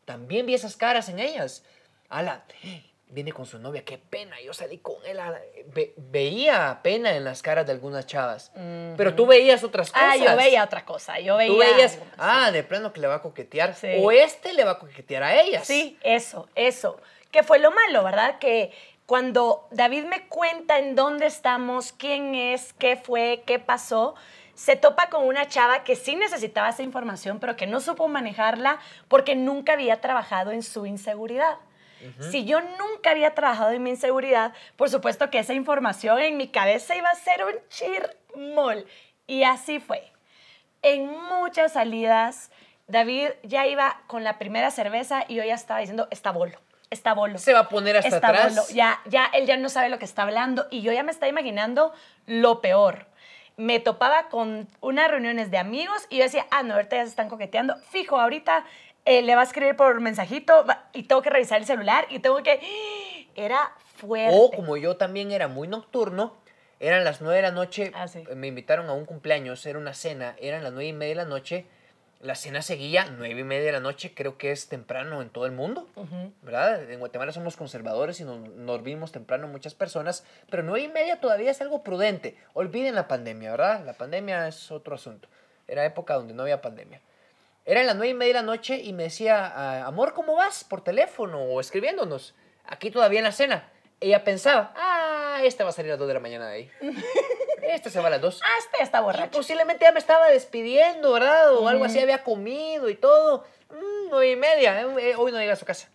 También 0.05 0.47
vi 0.47 0.55
esas 0.55 0.77
caras 0.77 1.09
en 1.09 1.19
ellas. 1.19 1.65
Ala, 2.09 2.45
viene 3.09 3.33
con 3.33 3.47
su 3.47 3.59
novia, 3.59 3.85
qué 3.85 3.99
pena, 3.99 4.41
yo 4.41 4.53
salí 4.53 4.79
con 4.79 4.97
él. 5.07 5.19
ve- 5.75 5.95
veía 5.97 6.81
pena 6.83 7.15
en 7.17 7.25
las 7.25 7.43
caras 7.43 7.67
de 7.67 7.73
algunas 7.73 8.07
chavas. 8.07 8.51
Pero 8.97 9.15
tú 9.15 9.27
veías 9.27 9.63
otras 9.65 9.91
cosas. 9.93 10.09
Ah, 10.13 10.17
yo 10.17 10.37
veía 10.37 10.65
otra 10.65 10.85
cosa. 10.85 11.19
Yo 11.21 11.37
veía. 11.37 11.53
Tú 11.53 11.59
veías, 11.59 11.99
ah, 12.19 12.51
de 12.51 12.63
plano 12.63 12.93
que 12.93 13.01
le 13.01 13.07
va 13.07 13.17
a 13.17 13.23
coquetear. 13.23 13.75
Sí. 13.75 13.89
O 14.01 14.11
este 14.11 14.53
le 14.55 14.65
va 14.65 14.73
a 14.73 14.79
coquetear 14.79 15.23
a 15.23 15.41
ellas. 15.41 15.67
Sí, 15.67 15.99
eso, 16.03 16.49
eso. 16.55 17.01
Que 17.31 17.43
fue 17.43 17.59
lo 17.59 17.71
malo, 17.71 18.03
¿verdad? 18.05 18.39
Que 18.39 18.73
cuando 19.07 19.69
David 19.71 20.05
me 20.07 20.27
cuenta 20.29 20.79
en 20.79 20.95
dónde 20.97 21.27
estamos, 21.27 21.93
quién 21.93 22.35
es, 22.35 22.73
qué 22.73 22.97
fue, 22.97 23.43
qué 23.47 23.59
pasó, 23.61 24.15
se 24.55 24.75
topa 24.75 25.11
con 25.11 25.25
una 25.27 25.47
chava 25.47 25.85
que 25.85 25.95
sí 25.97 26.17
necesitaba 26.17 26.71
esa 26.71 26.83
información, 26.83 27.39
pero 27.39 27.57
que 27.57 27.67
no 27.67 27.81
supo 27.81 28.09
manejarla 28.09 28.79
porque 29.07 29.37
nunca 29.37 29.75
había 29.75 30.01
trabajado 30.01 30.51
en 30.51 30.63
su 30.63 30.87
inseguridad. 30.87 31.57
Si 32.31 32.45
yo 32.45 32.61
nunca 32.61 33.11
había 33.11 33.35
trabajado 33.35 33.71
en 33.71 33.83
mi 33.83 33.91
inseguridad, 33.91 34.53
por 34.77 34.91
supuesto 34.91 35.31
que 35.31 35.39
esa 35.39 35.55
información 35.55 36.19
en 36.21 36.37
mi 36.37 36.49
cabeza 36.49 36.95
iba 36.95 37.09
a 37.09 37.15
ser 37.15 37.45
un 37.45 37.55
chirmol. 37.69 38.87
Y 39.27 39.43
así 39.43 39.81
fue 39.81 40.13
en 40.87 41.11
muchas 41.11 41.73
salidas, 41.73 42.51
David 42.87 43.31
ya 43.43 43.67
iba 43.67 44.01
con 44.07 44.23
la 44.23 44.39
primera 44.39 44.71
cerveza 44.71 45.25
y 45.27 45.35
yo 45.35 45.45
ya 45.45 45.55
estaba 45.55 45.81
diciendo, 45.81 46.07
está 46.13 46.31
bolo, 46.31 46.59
está 46.91 47.13
bolo. 47.13 47.39
Se 47.39 47.53
va 47.53 47.61
a 47.61 47.69
poner 47.69 47.97
hasta 47.97 48.15
está 48.15 48.29
atrás. 48.29 48.55
bolo. 48.55 48.69
Ya, 48.73 49.01
ya, 49.07 49.27
él 49.35 49.47
ya 49.47 49.57
no 49.57 49.69
sabe 49.69 49.89
lo 49.89 49.99
que 49.99 50.05
está 50.05 50.23
hablando 50.23 50.67
y 50.71 50.83
yo 50.83 50.93
ya 50.93 51.03
me 51.03 51.11
estaba 51.11 51.29
imaginando 51.29 51.93
lo 52.27 52.61
peor. 52.61 53.07
Me 53.57 53.81
topaba 53.81 54.29
con 54.29 54.69
unas 54.81 55.11
reuniones 55.11 55.51
de 55.51 55.59
amigos 55.59 56.07
y 56.09 56.19
yo 56.19 56.25
decía, 56.25 56.47
ah, 56.51 56.63
no, 56.63 56.75
ahorita 56.75 56.97
ya 56.97 57.03
se 57.03 57.09
están 57.09 57.29
coqueteando. 57.29 57.77
Fijo, 57.91 58.21
ahorita 58.21 58.65
eh, 59.07 59.23
le 59.23 59.35
va 59.35 59.41
a 59.41 59.45
escribir 59.45 59.77
por 59.77 59.99
mensajito 60.01 60.65
y 60.93 61.05
tengo 61.05 61.23
que 61.23 61.31
revisar 61.31 61.59
el 61.59 61.67
celular 61.67 62.07
y 62.11 62.19
tengo 62.19 62.43
que... 62.43 62.61
Era 63.35 63.73
fuerte. 63.97 64.37
O 64.39 64.51
como 64.51 64.77
yo 64.77 64.97
también 64.97 65.31
era 65.31 65.49
muy 65.49 65.69
nocturno, 65.69 66.37
eran 66.81 67.05
las 67.05 67.21
nueve 67.21 67.37
de 67.37 67.43
la 67.43 67.51
noche, 67.53 67.93
Ah, 67.95 68.09
sí. 68.09 68.25
me 68.35 68.47
invitaron 68.49 68.89
a 68.89 68.93
un 68.93 69.05
cumpleaños, 69.07 69.65
era 69.65 69.79
una 69.79 69.95
cena, 69.95 70.37
eran 70.41 70.63
las 70.63 70.73
nueve 70.73 70.89
y 70.89 70.93
media 70.93 71.11
de 71.15 71.23
la 71.23 71.25
noche, 71.25 71.67
la 72.21 72.35
cena 72.35 72.63
seguía, 72.63 73.07
nueve 73.17 73.41
y 73.41 73.45
media 73.45 73.65
de 73.67 73.73
la 73.73 73.81
noche, 73.81 74.13
creo 74.15 74.39
que 74.39 74.51
es 74.51 74.69
temprano 74.69 75.21
en 75.23 75.29
todo 75.29 75.47
el 75.47 75.53
mundo. 75.53 75.87
¿verdad? 76.43 76.91
En 76.91 76.99
Guatemala 76.99 77.31
somos 77.33 77.57
conservadores 77.57 78.21
y 78.21 78.25
nos, 78.25 78.39
nos 78.41 78.67
dormimos 78.67 79.13
temprano 79.13 79.47
muchas 79.49 79.75
personas, 79.75 80.25
pero 80.51 80.63
nueve 80.63 80.81
y 80.83 80.89
media 80.89 81.21
todavía 81.21 81.51
es 81.51 81.61
algo 81.61 81.83
prudente. 81.83 82.37
Olviden 82.55 82.95
la 82.95 83.07
pandemia, 83.07 83.51
¿verdad? 83.51 83.85
La 83.85 83.93
pandemia 83.93 84.49
es 84.49 84.71
otro 84.71 84.95
asunto. 84.95 85.29
Era 85.69 85.85
época 85.85 86.15
donde 86.15 86.33
no 86.33 86.43
había 86.43 86.61
pandemia. 86.63 87.01
Era 87.67 87.81
en 87.81 87.87
las 87.89 87.97
nueve 87.97 88.11
y 88.11 88.15
media 88.15 88.35
de 88.35 88.41
la 88.41 88.47
noche 88.47 88.77
y 88.81 88.93
me 88.93 89.03
decía, 89.05 89.85
amor, 89.85 90.15
¿cómo 90.15 90.37
vas? 90.37 90.63
Por 90.63 90.83
teléfono 90.83 91.43
o 91.43 91.61
escribiéndonos. 91.61 92.35
Aquí 92.65 92.91
todavía 92.93 93.19
en 93.19 93.25
la 93.25 93.33
cena. 93.33 93.69
Ella 94.01 94.23
pensaba, 94.25 94.73
ah, 94.77 95.41
este 95.43 95.65
va 95.65 95.71
a 95.71 95.73
salir 95.73 95.91
a 95.91 95.95
las 95.95 95.99
2 95.99 96.09
de 96.09 96.15
la 96.15 96.21
mañana 96.21 96.49
de 96.49 96.55
ahí. 96.55 96.71
Este 97.63 97.91
se 97.91 97.99
va 97.99 98.07
a 98.07 98.11
las 98.11 98.21
2. 98.21 98.41
Ah, 98.45 98.49
este 98.61 98.83
está 98.85 98.99
Y 98.99 99.03
borracho. 99.03 99.39
posiblemente 99.39 99.85
ya 99.85 99.91
me 99.91 99.99
estaba 99.99 100.29
despidiendo, 100.29 101.13
¿verdad? 101.13 101.53
O 101.55 101.67
algo 101.67 101.85
así, 101.85 101.99
había 101.99 102.23
comido 102.23 102.89
y 102.89 102.95
todo. 102.95 103.45
Mm, 103.71 104.11
nueve 104.11 104.31
y 104.31 104.37
media, 104.37 104.81
eh, 104.83 104.87
eh, 105.01 105.15
hoy 105.17 105.33
no 105.33 105.39
llega 105.39 105.55
a 105.55 105.57
su 105.57 105.65
casa. 105.65 105.89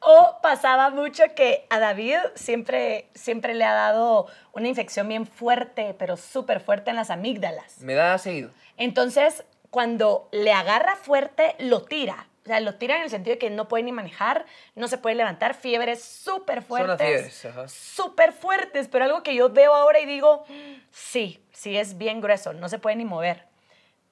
O 0.00 0.38
pasaba 0.42 0.88
mucho 0.88 1.22
que 1.36 1.66
a 1.68 1.78
David 1.78 2.16
siempre, 2.34 3.08
siempre 3.14 3.52
le 3.54 3.64
ha 3.64 3.74
dado 3.74 4.26
una 4.52 4.68
infección 4.68 5.06
bien 5.08 5.26
fuerte, 5.26 5.94
pero 5.98 6.16
súper 6.16 6.60
fuerte 6.60 6.90
en 6.90 6.96
las 6.96 7.10
amígdalas. 7.10 7.80
Me 7.80 7.92
da 7.94 8.16
seguido. 8.16 8.50
Entonces, 8.78 9.44
cuando 9.72 10.28
le 10.32 10.52
agarra 10.52 10.96
fuerte, 10.96 11.56
lo 11.58 11.80
tira. 11.80 12.28
O 12.44 12.46
sea, 12.46 12.60
lo 12.60 12.74
tira 12.74 12.96
en 12.96 13.04
el 13.04 13.08
sentido 13.08 13.36
de 13.36 13.38
que 13.38 13.48
no 13.48 13.68
puede 13.68 13.84
ni 13.84 13.90
manejar, 13.90 14.44
no 14.74 14.86
se 14.86 14.98
puede 14.98 15.16
levantar, 15.16 15.54
fiebres 15.54 16.04
súper 16.04 16.60
fuertes. 16.60 17.46
Súper 17.68 18.34
fuertes, 18.34 18.88
pero 18.88 19.06
algo 19.06 19.22
que 19.22 19.34
yo 19.34 19.48
veo 19.48 19.74
ahora 19.74 19.98
y 20.00 20.04
digo, 20.04 20.44
sí, 20.90 21.42
sí 21.52 21.78
es 21.78 21.96
bien 21.96 22.20
grueso, 22.20 22.52
no 22.52 22.68
se 22.68 22.78
puede 22.78 22.96
ni 22.96 23.06
mover. 23.06 23.46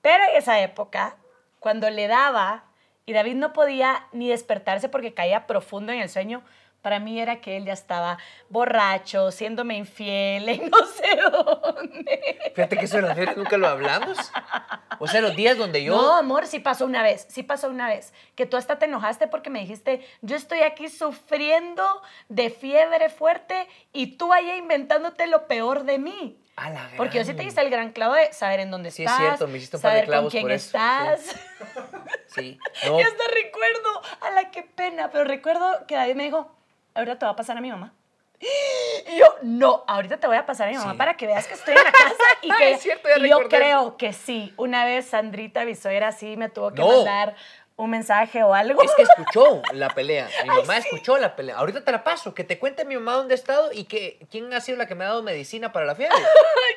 Pero 0.00 0.24
en 0.30 0.38
esa 0.38 0.58
época, 0.62 1.18
cuando 1.58 1.90
le 1.90 2.08
daba 2.08 2.64
y 3.04 3.12
David 3.12 3.34
no 3.34 3.52
podía 3.52 4.06
ni 4.12 4.30
despertarse 4.30 4.88
porque 4.88 5.12
caía 5.12 5.46
profundo 5.46 5.92
en 5.92 6.00
el 6.00 6.08
sueño, 6.08 6.42
para 6.82 6.98
mí 7.00 7.20
era 7.20 7.40
que 7.40 7.56
él 7.56 7.64
ya 7.64 7.72
estaba 7.72 8.18
borracho, 8.48 9.30
siéndome 9.30 9.76
infiel, 9.76 10.48
en 10.48 10.70
no 10.70 10.78
sé 10.86 11.16
dónde. 11.30 12.52
Fíjate 12.54 12.76
que 12.76 12.84
eso 12.84 12.96
de 12.96 13.02
las 13.02 13.14
fiebres 13.14 13.36
nunca 13.36 13.56
lo 13.56 13.68
hablamos. 13.68 14.18
O 14.98 15.06
sea, 15.06 15.20
los 15.20 15.34
días 15.34 15.56
donde 15.56 15.82
yo... 15.82 15.94
No, 15.94 16.16
amor, 16.16 16.46
sí 16.46 16.58
pasó 16.58 16.84
una 16.84 17.02
vez, 17.02 17.26
sí 17.28 17.42
pasó 17.42 17.68
una 17.68 17.88
vez. 17.88 18.12
Que 18.34 18.46
tú 18.46 18.56
hasta 18.56 18.78
te 18.78 18.86
enojaste 18.86 19.28
porque 19.28 19.50
me 19.50 19.60
dijiste, 19.60 20.06
yo 20.20 20.36
estoy 20.36 20.60
aquí 20.60 20.88
sufriendo 20.88 21.84
de 22.28 22.50
fiebre 22.50 23.08
fuerte 23.08 23.66
y 23.92 24.18
tú 24.18 24.32
allá 24.32 24.56
inventándote 24.56 25.26
lo 25.26 25.46
peor 25.46 25.84
de 25.84 25.98
mí. 25.98 26.38
A 26.56 26.68
la 26.68 26.90
Porque 26.96 27.18
yo 27.18 27.24
sí 27.24 27.32
te 27.32 27.44
hice 27.44 27.60
el 27.62 27.70
gran 27.70 27.92
clavo 27.92 28.14
de 28.14 28.32
saber 28.34 28.60
en 28.60 28.70
dónde 28.70 28.90
Sí, 28.90 29.04
es 29.04 29.10
estás, 29.10 29.24
cierto, 29.24 29.46
me 29.48 29.56
hiciste 29.56 29.76
un 29.76 29.82
par 29.82 29.92
de 29.92 29.96
saber 30.00 30.04
con 30.06 30.12
clavos 30.12 30.30
quién 30.32 30.42
por 30.42 30.52
eso, 30.52 30.66
estás. 30.66 31.36
Sí. 32.26 32.58
No, 32.86 32.98
Y 32.98 33.02
hasta 33.02 33.24
recuerdo, 33.34 34.02
a 34.20 34.30
la 34.30 34.50
qué 34.50 34.62
pena, 34.62 35.10
pero 35.10 35.24
recuerdo 35.24 35.86
que 35.86 35.96
David 35.96 36.14
me 36.14 36.24
dijo, 36.24 36.50
ahorita 36.94 37.18
te 37.18 37.26
va 37.26 37.32
a 37.32 37.36
pasar 37.36 37.56
a 37.56 37.60
mi 37.60 37.70
mamá. 37.70 37.92
Y 39.12 39.18
yo, 39.18 39.26
no, 39.42 39.84
ahorita 39.86 40.16
te 40.18 40.26
voy 40.26 40.36
a 40.36 40.46
pasar 40.46 40.68
a 40.68 40.70
mi 40.70 40.78
mamá 40.78 40.92
Sí. 40.92 40.98
para 40.98 41.16
que 41.16 41.26
veas 41.26 41.46
que 41.46 41.54
estoy 41.54 41.74
en 41.76 41.84
la 41.84 41.92
casa 41.92 42.14
y 42.42 42.48
que 42.58 42.72
Es 42.72 42.80
cierto, 42.80 43.08
ya 43.08 43.18
y 43.24 43.28
yo 43.28 43.48
creo 43.48 43.96
que 43.96 44.12
sí. 44.12 44.54
Una 44.56 44.84
vez 44.84 45.06
Sandrita 45.06 45.64
Bisoera 45.64 46.12
sí 46.12 46.36
me 46.36 46.48
tuvo 46.48 46.70
que 46.72 46.80
No. 46.80 46.88
mandar 46.88 47.34
un 47.76 47.90
mensaje 47.90 48.42
o 48.42 48.52
algo. 48.54 48.82
es 48.82 48.92
que 48.94 49.02
escuchó 49.02 49.62
la 49.72 49.88
pelea. 49.90 50.28
Mi 50.42 50.48
mamá 50.56 50.78
escuchó 50.78 51.16
la 51.18 51.34
pelea. 51.36 51.56
Ahorita 51.56 51.82
te 51.84 51.92
la 51.92 52.02
paso. 52.04 52.34
Que 52.34 52.44
te 52.44 52.58
cuente 52.58 52.84
mi 52.84 52.94
mamá 52.94 53.14
dónde 53.14 53.34
ha 53.34 53.36
estado 53.36 53.72
y 53.72 53.84
que 53.84 54.26
quién 54.30 54.52
ha 54.52 54.60
sido 54.60 54.76
la 54.78 54.86
que 54.86 54.94
me 54.94 55.04
ha 55.04 55.08
dado 55.08 55.22
medicina 55.22 55.72
para 55.72 55.86
la 55.86 55.94
fiebre. 55.94 56.16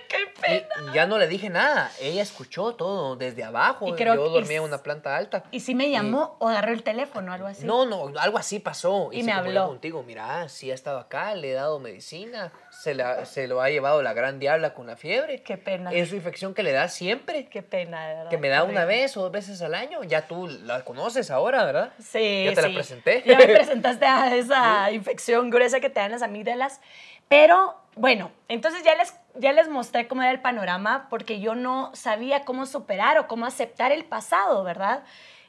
Pena. 0.45 0.67
Y 0.91 0.95
ya 0.95 1.05
no 1.05 1.17
le 1.17 1.27
dije 1.27 1.50
nada. 1.50 1.91
Ella 2.00 2.21
escuchó 2.21 2.75
todo 2.75 3.15
desde 3.15 3.43
abajo. 3.43 3.88
Y 3.88 3.93
creo 3.93 4.15
Yo 4.15 4.29
dormía 4.29 4.57
en 4.57 4.63
una 4.63 4.79
planta 4.79 5.15
alta. 5.15 5.43
Y 5.51 5.62
sí 5.62 5.75
me 5.75 5.89
llamó 5.89 6.35
o 6.39 6.50
agarró 6.50 6.71
el 6.73 6.83
teléfono, 6.83 7.33
algo 7.33 7.47
así. 7.47 7.65
No, 7.65 7.85
no, 7.85 8.12
algo 8.19 8.38
así 8.38 8.59
pasó. 8.59 9.09
Y 9.12 9.21
se 9.21 9.25
me 9.25 9.31
habló. 9.31 9.67
contigo, 9.67 10.03
mira, 10.03 10.50
sí 10.50 10.71
ha 10.71 10.73
estado 10.73 11.00
acá, 11.00 11.33
le 11.35 11.51
he 11.51 11.53
dado 11.53 11.79
medicina, 11.79 12.51
se, 12.69 12.93
la, 12.93 13.25
se 13.25 13.47
lo 13.47 13.62
ha 13.62 13.69
llevado 13.69 14.01
la 14.01 14.13
gran 14.13 14.39
diabla 14.39 14.73
con 14.73 14.88
la 14.88 14.95
fiebre. 14.95 15.41
Qué 15.43 15.57
pena. 15.57 15.91
Es 15.91 16.09
su 16.09 16.15
infección 16.15 16.53
que 16.53 16.63
le 16.63 16.71
da 16.71 16.88
siempre, 16.88 17.47
Qué 17.47 17.63
pena, 17.63 18.07
de 18.07 18.15
verdad. 18.15 18.29
que 18.29 18.38
me 18.38 18.50
da 18.50 18.63
una 18.63 18.85
vez 18.85 19.15
o 19.17 19.21
dos 19.21 19.31
veces 19.31 19.62
al 19.62 19.73
año. 19.73 20.03
Ya 20.03 20.27
tú 20.27 20.47
la 20.47 20.83
conoces 20.83 21.31
ahora, 21.31 21.65
¿verdad? 21.65 21.93
Sí, 22.00 22.45
Ya 22.45 22.53
te 22.53 22.62
la 22.62 22.73
presenté. 22.73 23.23
Ya 23.25 23.38
me 23.38 23.47
presentaste 23.53 24.05
a 24.05 24.35
esa 24.35 24.91
infección 24.91 25.50
gruesa 25.50 25.79
que 25.79 25.89
te 25.89 26.00
dan 26.00 26.12
las 26.12 26.21
amígdalas. 26.21 26.81
Pero 27.29 27.75
bueno, 27.95 28.31
entonces 28.47 28.83
ya 28.83 28.95
les, 28.95 29.13
ya 29.35 29.51
les 29.53 29.67
mostré 29.69 30.07
cómo 30.07 30.21
era 30.21 30.31
el 30.31 30.41
panorama 30.41 31.07
porque 31.09 31.39
yo 31.39 31.55
no 31.55 31.91
sabía 31.93 32.45
cómo 32.45 32.65
superar 32.65 33.17
o 33.17 33.27
cómo 33.27 33.45
aceptar 33.45 33.91
el 33.91 34.05
pasado, 34.05 34.63
¿verdad? 34.63 35.03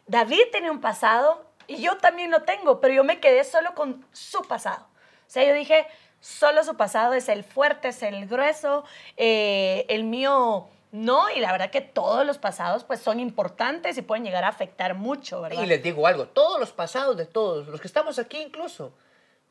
David 0.06 0.42
tenía 0.52 0.70
un 0.70 0.80
pasado 0.80 1.44
y 1.66 1.82
yo 1.82 1.96
también 1.98 2.30
lo 2.30 2.42
tengo, 2.42 2.80
pero 2.80 2.94
yo 2.94 3.04
me 3.04 3.20
quedé 3.20 3.44
solo 3.44 3.74
con 3.74 4.04
su 4.12 4.42
pasado. 4.42 4.86
O 5.26 5.30
sea, 5.30 5.44
yo 5.44 5.54
dije, 5.54 5.86
solo 6.20 6.64
su 6.64 6.76
pasado 6.76 7.14
es 7.14 7.28
el 7.28 7.44
fuerte, 7.44 7.88
es 7.88 8.02
el 8.02 8.26
grueso, 8.26 8.84
eh, 9.16 9.86
el 9.88 10.04
mío 10.04 10.68
no, 10.92 11.28
y 11.30 11.40
la 11.40 11.50
verdad 11.50 11.70
que 11.70 11.80
todos 11.80 12.24
los 12.24 12.38
pasados 12.38 12.84
pues 12.84 13.00
son 13.00 13.18
importantes 13.18 13.98
y 13.98 14.02
pueden 14.02 14.24
llegar 14.24 14.44
a 14.44 14.48
afectar 14.48 14.94
mucho, 14.94 15.40
¿verdad? 15.40 15.62
Y 15.62 15.66
les 15.66 15.82
digo 15.82 16.06
algo, 16.06 16.26
todos 16.26 16.60
los 16.60 16.72
pasados 16.72 17.16
de 17.16 17.26
todos, 17.26 17.66
los 17.66 17.80
que 17.80 17.88
estamos 17.88 18.18
aquí 18.18 18.40
incluso, 18.40 18.92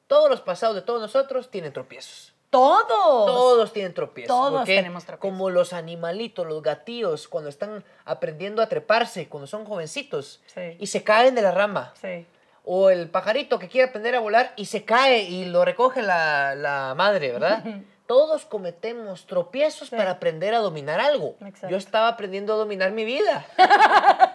todos 0.07 0.29
los 0.29 0.41
pasados 0.41 0.75
de 0.75 0.81
todos 0.81 1.01
nosotros 1.01 1.51
tienen 1.51 1.73
tropiezos. 1.73 2.32
Todos. 2.53 3.25
Todos 3.25 3.73
tienen 3.73 3.93
tropiezos. 3.93 4.27
Todos 4.35 4.59
porque 4.61 4.75
tenemos 4.75 5.03
tropiezos. 5.05 5.21
Como 5.37 5.49
los 5.49 5.73
animalitos, 5.73 6.45
los 6.47 6.61
gatillos, 6.61 7.27
cuando 7.27 7.49
están 7.49 7.83
aprendiendo 8.05 8.61
a 8.61 8.67
treparse, 8.69 9.27
cuando 9.27 9.47
son 9.47 9.65
jovencitos, 9.65 10.41
Sí. 10.53 10.77
y 10.79 10.87
se 10.87 11.03
caen 11.03 11.35
de 11.35 11.41
la 11.41 11.51
rama. 11.51 11.93
Sí. 11.99 12.25
O 12.63 12.89
el 12.89 13.09
pajarito 13.09 13.59
que 13.59 13.67
quiere 13.67 13.89
aprender 13.89 14.15
a 14.15 14.19
volar 14.21 14.53
y 14.55 14.65
se 14.67 14.85
cae 14.85 15.23
y 15.23 15.45
lo 15.45 15.65
recoge 15.65 16.01
la, 16.01 16.55
la 16.55 16.93
madre, 16.95 17.31
¿verdad? 17.31 17.63
Todos 18.05 18.45
cometemos 18.45 19.25
tropiezos 19.27 19.89
Sí. 19.89 19.95
para 19.95 20.11
aprender 20.11 20.53
a 20.53 20.59
dominar 20.59 20.99
algo. 20.99 21.35
Exacto. 21.41 21.69
Yo 21.69 21.77
estaba 21.77 22.07
aprendiendo 22.09 22.53
a 22.53 22.57
dominar 22.57 22.91
mi 22.91 23.03
vida. 23.05 23.45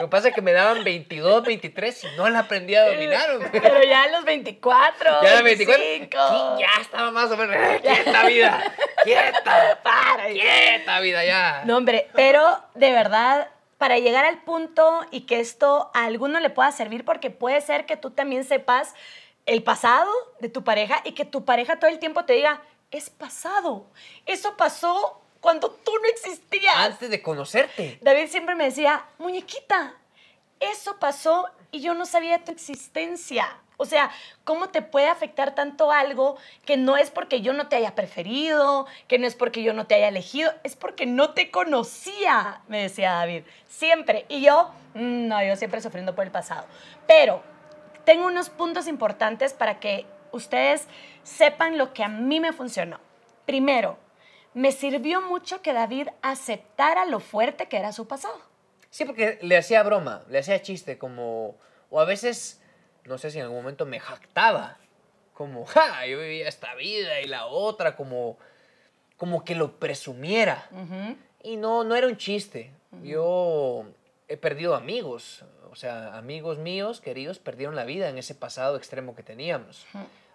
Lo 0.00 0.06
que 0.06 0.12
pasa 0.12 0.28
es 0.28 0.34
que 0.34 0.40
me 0.40 0.52
daban 0.52 0.82
22, 0.82 1.44
23 1.44 2.04
y 2.04 2.06
no 2.16 2.26
la 2.30 2.38
aprendí 2.38 2.74
a 2.74 2.88
dominar. 2.88 3.32
hombre. 3.32 3.50
Pero 3.60 3.84
ya 3.84 4.04
a 4.04 4.08
los 4.08 4.24
24. 4.24 5.22
Ya 5.22 5.30
a 5.30 5.34
los 5.34 5.42
24, 5.42 5.84
25. 5.84 6.10
sí, 6.30 6.62
ya 6.62 6.80
estaba 6.80 7.10
más 7.10 7.30
o 7.30 7.36
menos. 7.36 7.54
¡eh, 7.58 7.80
¡Quieta 7.82 8.26
vida! 8.26 8.64
¡Quieta! 9.04 9.78
Para. 9.82 10.28
¡Quieta 10.28 11.00
vida 11.00 11.22
ya! 11.26 11.64
No, 11.66 11.76
hombre, 11.76 12.08
pero 12.14 12.64
de 12.74 12.92
verdad, 12.92 13.48
para 13.76 13.98
llegar 13.98 14.24
al 14.24 14.38
punto 14.38 15.04
y 15.10 15.26
que 15.26 15.38
esto 15.38 15.90
a 15.92 16.06
alguno 16.06 16.40
le 16.40 16.48
pueda 16.48 16.72
servir, 16.72 17.04
porque 17.04 17.28
puede 17.28 17.60
ser 17.60 17.84
que 17.84 17.98
tú 17.98 18.10
también 18.10 18.44
sepas 18.44 18.94
el 19.44 19.62
pasado 19.62 20.10
de 20.40 20.48
tu 20.48 20.64
pareja 20.64 21.02
y 21.04 21.12
que 21.12 21.26
tu 21.26 21.44
pareja 21.44 21.78
todo 21.78 21.90
el 21.90 21.98
tiempo 21.98 22.24
te 22.24 22.32
diga, 22.32 22.62
es 22.90 23.10
pasado. 23.10 23.84
Eso 24.24 24.56
pasó 24.56 25.19
cuando 25.40 25.70
tú 25.70 25.92
no 26.02 26.08
existías. 26.08 26.74
Antes 26.76 27.10
de 27.10 27.22
conocerte. 27.22 27.98
David 28.00 28.28
siempre 28.28 28.54
me 28.54 28.64
decía, 28.64 29.04
muñequita, 29.18 29.94
eso 30.60 30.98
pasó 30.98 31.48
y 31.70 31.80
yo 31.80 31.94
no 31.94 32.06
sabía 32.06 32.44
tu 32.44 32.52
existencia. 32.52 33.56
O 33.78 33.86
sea, 33.86 34.10
¿cómo 34.44 34.68
te 34.68 34.82
puede 34.82 35.06
afectar 35.06 35.54
tanto 35.54 35.90
algo 35.90 36.36
que 36.66 36.76
no 36.76 36.98
es 36.98 37.10
porque 37.10 37.40
yo 37.40 37.54
no 37.54 37.68
te 37.68 37.76
haya 37.76 37.94
preferido, 37.94 38.86
que 39.08 39.18
no 39.18 39.26
es 39.26 39.34
porque 39.34 39.62
yo 39.62 39.72
no 39.72 39.86
te 39.86 39.94
haya 39.94 40.08
elegido, 40.08 40.52
es 40.64 40.76
porque 40.76 41.06
no 41.06 41.30
te 41.30 41.50
conocía, 41.50 42.60
me 42.68 42.82
decía 42.82 43.12
David, 43.12 43.44
siempre. 43.68 44.26
Y 44.28 44.42
yo, 44.42 44.70
mm, 44.92 45.28
no, 45.28 45.42
yo 45.42 45.56
siempre 45.56 45.80
sufriendo 45.80 46.14
por 46.14 46.26
el 46.26 46.30
pasado. 46.30 46.66
Pero 47.06 47.42
tengo 48.04 48.26
unos 48.26 48.50
puntos 48.50 48.86
importantes 48.86 49.54
para 49.54 49.80
que 49.80 50.04
ustedes 50.30 50.86
sepan 51.22 51.78
lo 51.78 51.94
que 51.94 52.04
a 52.04 52.08
mí 52.08 52.38
me 52.38 52.52
funcionó. 52.52 53.00
Primero, 53.46 53.96
me 54.54 54.72
sirvió 54.72 55.20
mucho 55.22 55.62
que 55.62 55.72
David 55.72 56.08
aceptara 56.22 57.04
lo 57.06 57.20
fuerte 57.20 57.68
que 57.68 57.76
era 57.76 57.92
su 57.92 58.06
pasado. 58.08 58.38
Sí, 58.90 59.04
porque 59.04 59.38
le 59.42 59.56
hacía 59.56 59.82
broma, 59.82 60.24
le 60.28 60.38
hacía 60.38 60.60
chiste, 60.62 60.98
como. 60.98 61.56
O 61.90 62.00
a 62.00 62.04
veces, 62.04 62.60
no 63.04 63.18
sé 63.18 63.30
si 63.30 63.38
en 63.38 63.44
algún 63.44 63.58
momento 63.58 63.86
me 63.86 64.00
jactaba. 64.00 64.78
Como, 65.34 65.64
ja, 65.64 66.06
yo 66.06 66.18
vivía 66.18 66.48
esta 66.48 66.74
vida 66.74 67.20
y 67.20 67.26
la 67.26 67.46
otra, 67.46 67.96
como. 67.96 68.38
Como 69.16 69.44
que 69.44 69.54
lo 69.54 69.78
presumiera. 69.78 70.68
Y 71.42 71.56
no, 71.56 71.84
no 71.84 71.94
era 71.94 72.06
un 72.06 72.16
chiste. 72.16 72.72
Yo 73.02 73.84
he 74.28 74.36
perdido 74.36 74.74
amigos, 74.74 75.44
o 75.70 75.76
sea, 75.76 76.16
amigos 76.16 76.58
míos, 76.58 77.00
queridos, 77.00 77.38
perdieron 77.38 77.76
la 77.76 77.84
vida 77.84 78.08
en 78.08 78.16
ese 78.16 78.34
pasado 78.34 78.76
extremo 78.76 79.14
que 79.14 79.22
teníamos. 79.22 79.86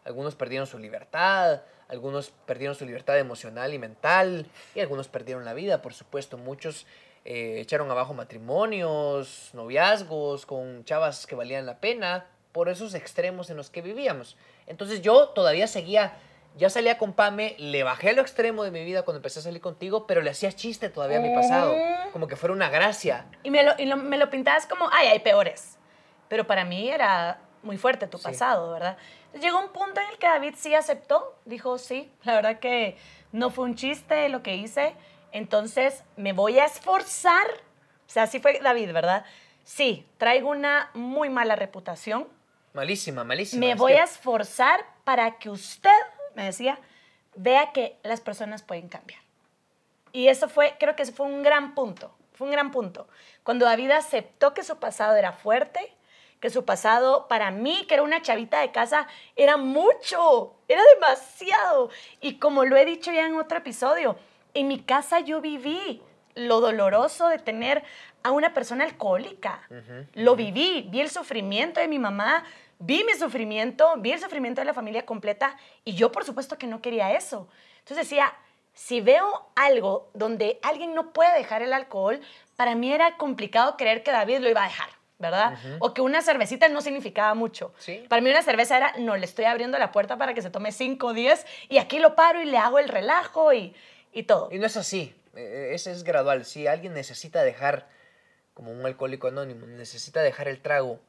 Algunos 0.06 0.36
perdieron 0.36 0.68
su 0.68 0.78
libertad, 0.80 1.62
algunos 1.90 2.32
perdieron 2.46 2.76
su 2.76 2.86
libertad 2.86 3.18
emocional 3.20 3.74
y 3.74 3.80
mental, 3.80 4.46
y 4.76 4.80
algunos 4.80 5.08
perdieron 5.08 5.44
la 5.46 5.54
vida, 5.54 5.82
por 5.82 5.94
supuesto. 5.94 6.38
Muchos 6.38 6.86
eh, 7.26 7.58
echaron 7.60 7.90
abajo 7.92 8.14
matrimonios, 8.14 9.50
noviazgos 9.54 10.46
con 10.46 10.84
chavas 10.86 11.28
que 11.28 11.36
valían 11.36 11.66
la 11.66 11.80
pena, 11.80 12.28
por 12.52 12.70
esos 12.70 12.94
extremos 12.94 13.50
en 13.50 13.58
los 13.58 13.70
que 13.70 13.82
vivíamos. 13.82 14.38
Entonces 14.68 15.02
yo 15.02 15.30
todavía 15.30 15.68
seguía, 15.68 16.14
ya 16.56 16.70
salía 16.70 16.98
con 16.98 17.14
Pame, 17.14 17.56
le 17.60 17.84
bajé 17.84 18.10
a 18.12 18.14
lo 18.14 18.22
extremo 18.22 18.64
de 18.64 18.72
mi 18.72 18.84
vida 18.86 19.04
cuando 19.04 19.18
empecé 19.18 19.40
a 19.40 19.44
salir 19.44 19.60
contigo, 19.62 20.08
pero 20.08 20.22
le 20.22 20.30
hacía 20.30 20.52
chiste 20.54 20.90
todavía 20.90 21.18
a 21.18 21.22
mi 21.22 21.34
pasado, 21.36 21.74
como 22.14 22.28
que 22.28 22.36
fuera 22.36 22.54
una 22.54 22.70
gracia. 22.70 23.26
Y 23.44 23.52
me 23.52 23.64
lo, 23.64 23.74
y 23.78 23.86
lo- 23.86 23.98
me 23.98 24.18
lo 24.18 24.30
pintabas 24.30 24.66
como, 24.68 24.88
ay, 24.92 25.08
hay 25.08 25.20
peores. 25.20 25.78
Pero 26.30 26.48
para 26.48 26.64
mí 26.64 26.90
era 26.90 27.40
muy 27.66 27.78
fuerte 27.78 28.08
tu 28.08 28.18
Sí. 28.18 28.24
pasado, 28.24 28.72
¿verdad? 28.72 28.98
Llegó 29.34 29.60
un 29.60 29.70
punto 29.70 30.00
en 30.00 30.08
el 30.10 30.18
que 30.18 30.28
David 30.28 30.56
sí 30.58 30.74
aceptó, 30.74 31.36
dijo, 31.46 31.78
sí, 31.78 32.10
la 32.24 32.36
verdad 32.36 32.60
que 32.60 32.98
no 33.34 33.50
fue 33.50 33.66
un 33.66 33.76
chiste 33.76 34.30
lo 34.30 34.42
que 34.44 34.56
hice, 34.56 34.96
entonces 35.34 36.04
me 36.16 36.32
voy 36.32 36.60
a 36.60 36.66
esforzar. 36.66 37.46
O 38.08 38.10
sea, 38.10 38.24
así 38.24 38.40
fue 38.40 38.60
David, 38.62 38.94
¿verdad? 38.94 39.26
Sí, 39.64 40.08
traigo 40.18 40.50
una 40.50 40.92
muy 40.94 41.30
mala 41.30 41.56
reputación, 41.56 42.28
Malísima, 42.74 43.24
malísima. 43.24 43.66
me 43.66 43.76
voy 43.76 43.94
que- 43.94 44.00
a 44.00 44.04
esforzar 44.04 44.86
para 45.04 45.38
que 45.40 45.50
usted, 45.50 45.90
me 46.36 46.46
decía, 46.46 46.78
vea 47.36 47.72
que 47.74 47.98
las 48.04 48.22
personas 48.22 48.62
pueden 48.62 48.88
cambiar. 48.90 49.20
Y 50.14 50.28
eso 50.30 50.48
fue, 50.48 50.76
creo 50.80 50.96
que 50.96 51.04
ese 51.04 51.12
fue 51.12 51.26
un 51.26 51.42
gran 51.44 51.74
punto, 51.76 52.16
fue 52.34 52.46
un 52.48 52.52
gran 52.52 52.72
punto. 52.72 53.08
Cuando 53.44 53.66
David 53.66 53.92
aceptó 53.92 54.54
que 54.54 54.64
su 54.64 54.78
pasado 54.78 55.16
era 55.16 55.32
fuerte, 55.34 55.94
que 56.46 56.52
su 56.52 56.64
pasado 56.64 57.28
para 57.28 57.50
mí, 57.50 57.86
que 57.88 57.96
era 57.96 58.04
una 58.04 58.22
chavita 58.22 58.60
de 58.60 58.72
casa, 58.72 59.08
era 59.36 59.58
mucho, 59.58 60.54
era 60.68 60.84
demasiado. 60.94 61.90
Y 62.22 62.38
como 62.38 62.66
lo 62.66 62.78
he 62.78 62.86
dicho 62.86 63.12
ya 63.12 63.26
en 63.26 63.36
otro 63.36 63.58
episodio, 63.58 64.16
en 64.54 64.68
mi 64.68 64.80
casa 64.80 65.22
yo 65.22 65.42
viví 65.42 66.04
lo 66.36 66.60
doloroso 66.60 67.30
de 67.30 67.40
tener 67.40 67.84
a 68.22 68.30
una 68.30 68.54
persona 68.54 68.84
alcohólica. 68.84 69.68
Lo 70.14 70.36
viví, 70.36 70.88
vi 70.92 71.02
el 71.02 71.10
sufrimiento 71.10 71.80
de 71.80 71.88
mi 71.88 71.98
mamá, 71.98 72.44
vi 72.78 73.04
mi 73.04 73.14
sufrimiento, 73.14 73.96
vi 73.98 74.12
el 74.12 74.20
sufrimiento 74.20 74.62
de 74.62 74.66
la 74.66 74.76
familia 74.76 75.04
completa 75.04 75.58
y 75.84 75.96
yo 75.96 76.12
por 76.12 76.26
supuesto 76.26 76.60
que 76.60 76.68
no 76.68 76.80
quería 76.80 77.14
eso. 77.14 77.50
Entonces 77.80 78.08
decía, 78.08 78.32
si 78.76 79.02
veo 79.02 79.50
algo 79.56 80.12
donde 80.14 80.60
alguien 80.62 80.94
no 80.94 81.12
puede 81.12 81.36
dejar 81.36 81.64
el 81.64 81.74
alcohol, 81.74 82.20
para 82.56 82.76
mí 82.76 82.94
era 82.94 83.18
complicado 83.18 83.78
creer 83.78 84.04
que 84.04 84.12
David 84.12 84.42
lo 84.42 84.50
iba 84.50 84.62
a 84.62 84.68
dejar, 84.68 84.90
¿verdad? 85.18 85.58
O 85.80 85.94
que 85.94 86.02
una 86.02 86.22
cervecita 86.22 86.68
no 86.68 86.82
significaba 86.82 87.34
mucho. 87.36 87.74
Sí. 87.80 88.06
Para 88.10 88.22
mí 88.22 88.30
una 88.30 88.42
cerveza 88.42 88.78
era, 88.78 88.94
no, 88.98 89.16
le 89.16 89.26
estoy 89.26 89.46
abriendo 89.46 89.78
la 89.78 89.92
puerta 89.92 90.18
para 90.18 90.34
que 90.34 90.42
se 90.42 90.50
tome 90.50 90.72
5 90.72 91.08
o 91.08 91.14
10 91.14 91.46
y 91.70 91.78
aquí 91.78 92.00
lo 92.00 92.16
paro 92.16 92.42
y 92.42 92.46
le 92.46 92.58
hago 92.58 92.80
el 92.80 92.90
relajo 92.90 93.54
y, 93.54 93.74
y 94.12 94.24
todo. 94.24 94.50
Y 94.52 94.60
no 94.60 94.66
es 94.66 94.76
así, 94.78 95.16
eh, 95.36 95.72
ese 95.74 95.92
es 95.92 96.04
gradual. 96.04 96.46
Si 96.46 96.68
alguien 96.68 96.94
necesita 96.94 97.44
dejar, 97.44 97.88
como 98.54 98.72
un 98.72 98.86
alcohólico 98.86 99.28
anónimo, 99.28 99.66
necesita 99.66 100.22
dejar 100.22 100.48
el 100.48 100.62
trago 100.62 101.00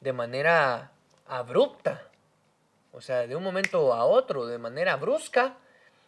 de 0.00 0.12
manera 0.12 0.92
abrupta, 1.26 2.02
o 2.92 3.00
sea, 3.00 3.26
de 3.26 3.36
un 3.36 3.42
momento 3.42 3.92
a 3.92 4.04
otro, 4.04 4.46
de 4.46 4.58
manera 4.58 4.96
brusca, 4.96 5.56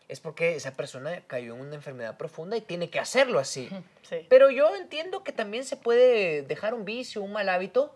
es 0.08 0.20
porque 0.20 0.56
esa 0.56 0.72
persona 0.72 1.22
cayó 1.26 1.54
en 1.54 1.60
una 1.60 1.74
enfermedad 1.74 2.16
profunda 2.16 2.56
y 2.56 2.62
tiene 2.62 2.88
que 2.88 2.98
hacerlo 2.98 3.38
así. 3.38 3.68
Sí. 4.02 4.26
Pero 4.30 4.50
yo 4.50 4.74
entiendo 4.74 5.22
que 5.22 5.32
también 5.32 5.64
se 5.64 5.76
puede 5.76 6.42
dejar 6.42 6.72
un 6.72 6.86
vicio, 6.86 7.22
un 7.22 7.32
mal 7.32 7.48
hábito, 7.50 7.94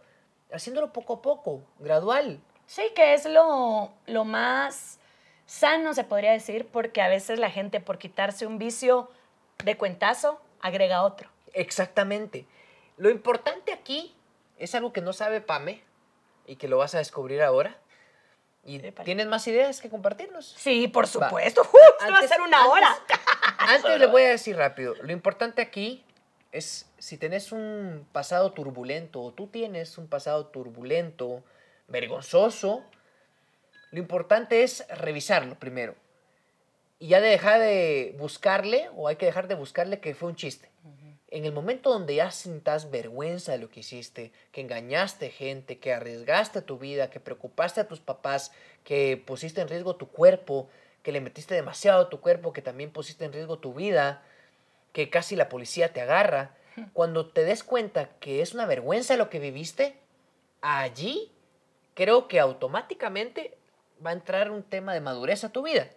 haciéndolo 0.53 0.93
poco 0.93 1.15
a 1.15 1.23
poco, 1.23 1.63
gradual. 1.79 2.39
Sí, 2.67 2.83
que 2.95 3.15
es 3.15 3.25
lo, 3.25 3.93
lo 4.07 4.25
más 4.25 4.99
sano, 5.47 5.95
se 5.95 6.05
podría 6.05 6.33
decir, 6.33 6.67
porque 6.71 7.01
a 7.01 7.09
veces 7.09 7.39
la 7.39 7.51
gente 7.51 7.81
por 7.81 7.99
quitarse 7.99 8.47
un 8.47 8.59
vicio 8.59 9.11
de 9.65 9.77
cuentazo 9.77 10.41
agrega 10.61 11.03
otro. 11.03 11.31
Exactamente. 11.55 12.47
Lo 12.97 13.11
importante 13.11 13.73
aquí 13.73 14.15
es 14.59 14.75
algo 14.75 14.93
que 14.93 15.01
no 15.01 15.13
sabe 15.13 15.41
Pame 15.41 15.83
y 16.47 16.57
que 16.57 16.69
lo 16.69 16.79
vas 16.79 16.95
a 16.95 16.99
descubrir 16.99 17.43
ahora. 17.43 17.79
Y 18.65 18.79
tienes 19.05 19.27
más 19.27 19.47
ideas 19.49 19.81
que 19.81 19.91
compartirnos. 19.91 20.47
Sí, 20.57 20.87
por 20.89 21.05
Va. 21.05 21.09
supuesto. 21.09 21.63
¡Uh! 21.73 21.77
esto 21.77 21.77
va 22.01 22.05
a 22.05 22.19
Antes- 22.21 22.31
ser 22.31 22.41
una 22.41 22.59
antes- 22.59 22.73
hora. 22.73 22.97
Antes 23.59 23.99
le 23.99 24.07
voy 24.07 24.23
a 24.23 24.29
decir 24.31 24.57
rápido, 24.57 24.95
lo 25.03 25.13
importante 25.13 25.63
aquí 25.63 26.05
es 26.53 26.87
si 26.99 27.17
tenés 27.17 27.51
un 27.53 28.07
pasado 28.13 28.53
turbulento 28.53 29.21
o 29.23 29.33
tú 29.33 29.47
tienes 29.47 29.99
un 29.99 30.07
pasado 30.09 30.47
turbulento, 30.47 31.43
vergonzoso, 31.89 32.85
lo 33.91 33.99
importante 33.99 34.63
es 34.63 34.87
revisarlo 34.89 35.55
primero. 35.59 35.95
Y 36.99 37.09
ya 37.09 37.21
de 37.21 37.29
dejar 37.31 37.61
de 37.61 38.15
buscarle, 38.19 38.89
o 38.95 39.09
hay 39.09 39.17
que 39.17 39.27
dejar 39.27 39.49
de 39.49 39.55
buscarle 39.57 39.99
que 40.01 40.15
fue 40.15 40.29
un 40.29 40.37
chiste. 40.37 40.69
En 41.33 41.47
el 41.47 41.53
momento 41.53 41.89
donde 41.89 42.17
ya 42.17 42.31
sintas 42.31 42.91
vergüenza 42.91 43.53
de 43.53 43.59
lo 43.59 43.71
que 43.71 43.81
hiciste, 43.81 44.33
que 44.53 44.61
engañaste 44.61 45.31
gente, 45.31 45.79
que 45.79 45.95
arriesgaste 45.95 46.61
tu 46.61 46.79
vida, 46.79 47.09
que 47.09 47.21
preocupaste 47.21 47.81
a 47.81 47.89
tus 47.89 48.01
papás, 48.01 48.53
que 48.85 49.17
pusiste 49.17 49.63
en 49.63 49.69
riesgo 49.69 49.97
tu 49.97 50.09
cuerpo, 50.09 50.69
que 51.03 51.11
le 51.11 51.23
metiste 51.23 51.55
demasiado 51.55 52.03
a 52.03 52.11
tu 52.11 52.21
cuerpo, 52.21 52.53
que 52.53 52.61
también 52.61 52.91
pusiste 52.91 53.25
en 53.25 53.33
riesgo 53.33 53.59
tu 53.59 53.73
vida, 53.73 54.23
que 54.93 55.09
casi 55.09 55.35
la 55.35 55.49
policía 55.49 55.95
te 55.95 56.03
agarra, 56.03 56.55
cuando 56.93 57.31
te 57.31 57.45
des 57.45 57.65
cuenta 57.65 58.11
que 58.21 58.43
es 58.43 58.53
una 58.53 58.67
vergüenza 58.67 59.17
lo 59.17 59.31
que 59.31 59.39
viviste, 59.39 59.97
allí 60.61 61.33
creo 61.95 62.29
que 62.29 62.41
automáticamente 62.41 63.57
va 64.05 64.11
a 64.11 64.15
entrar 64.15 64.51
un 64.51 64.63
tema 64.63 64.93
de 64.93 65.01
madurez 65.01 65.45
a 65.45 65.49
tu 65.51 65.63
vida. 65.63 65.89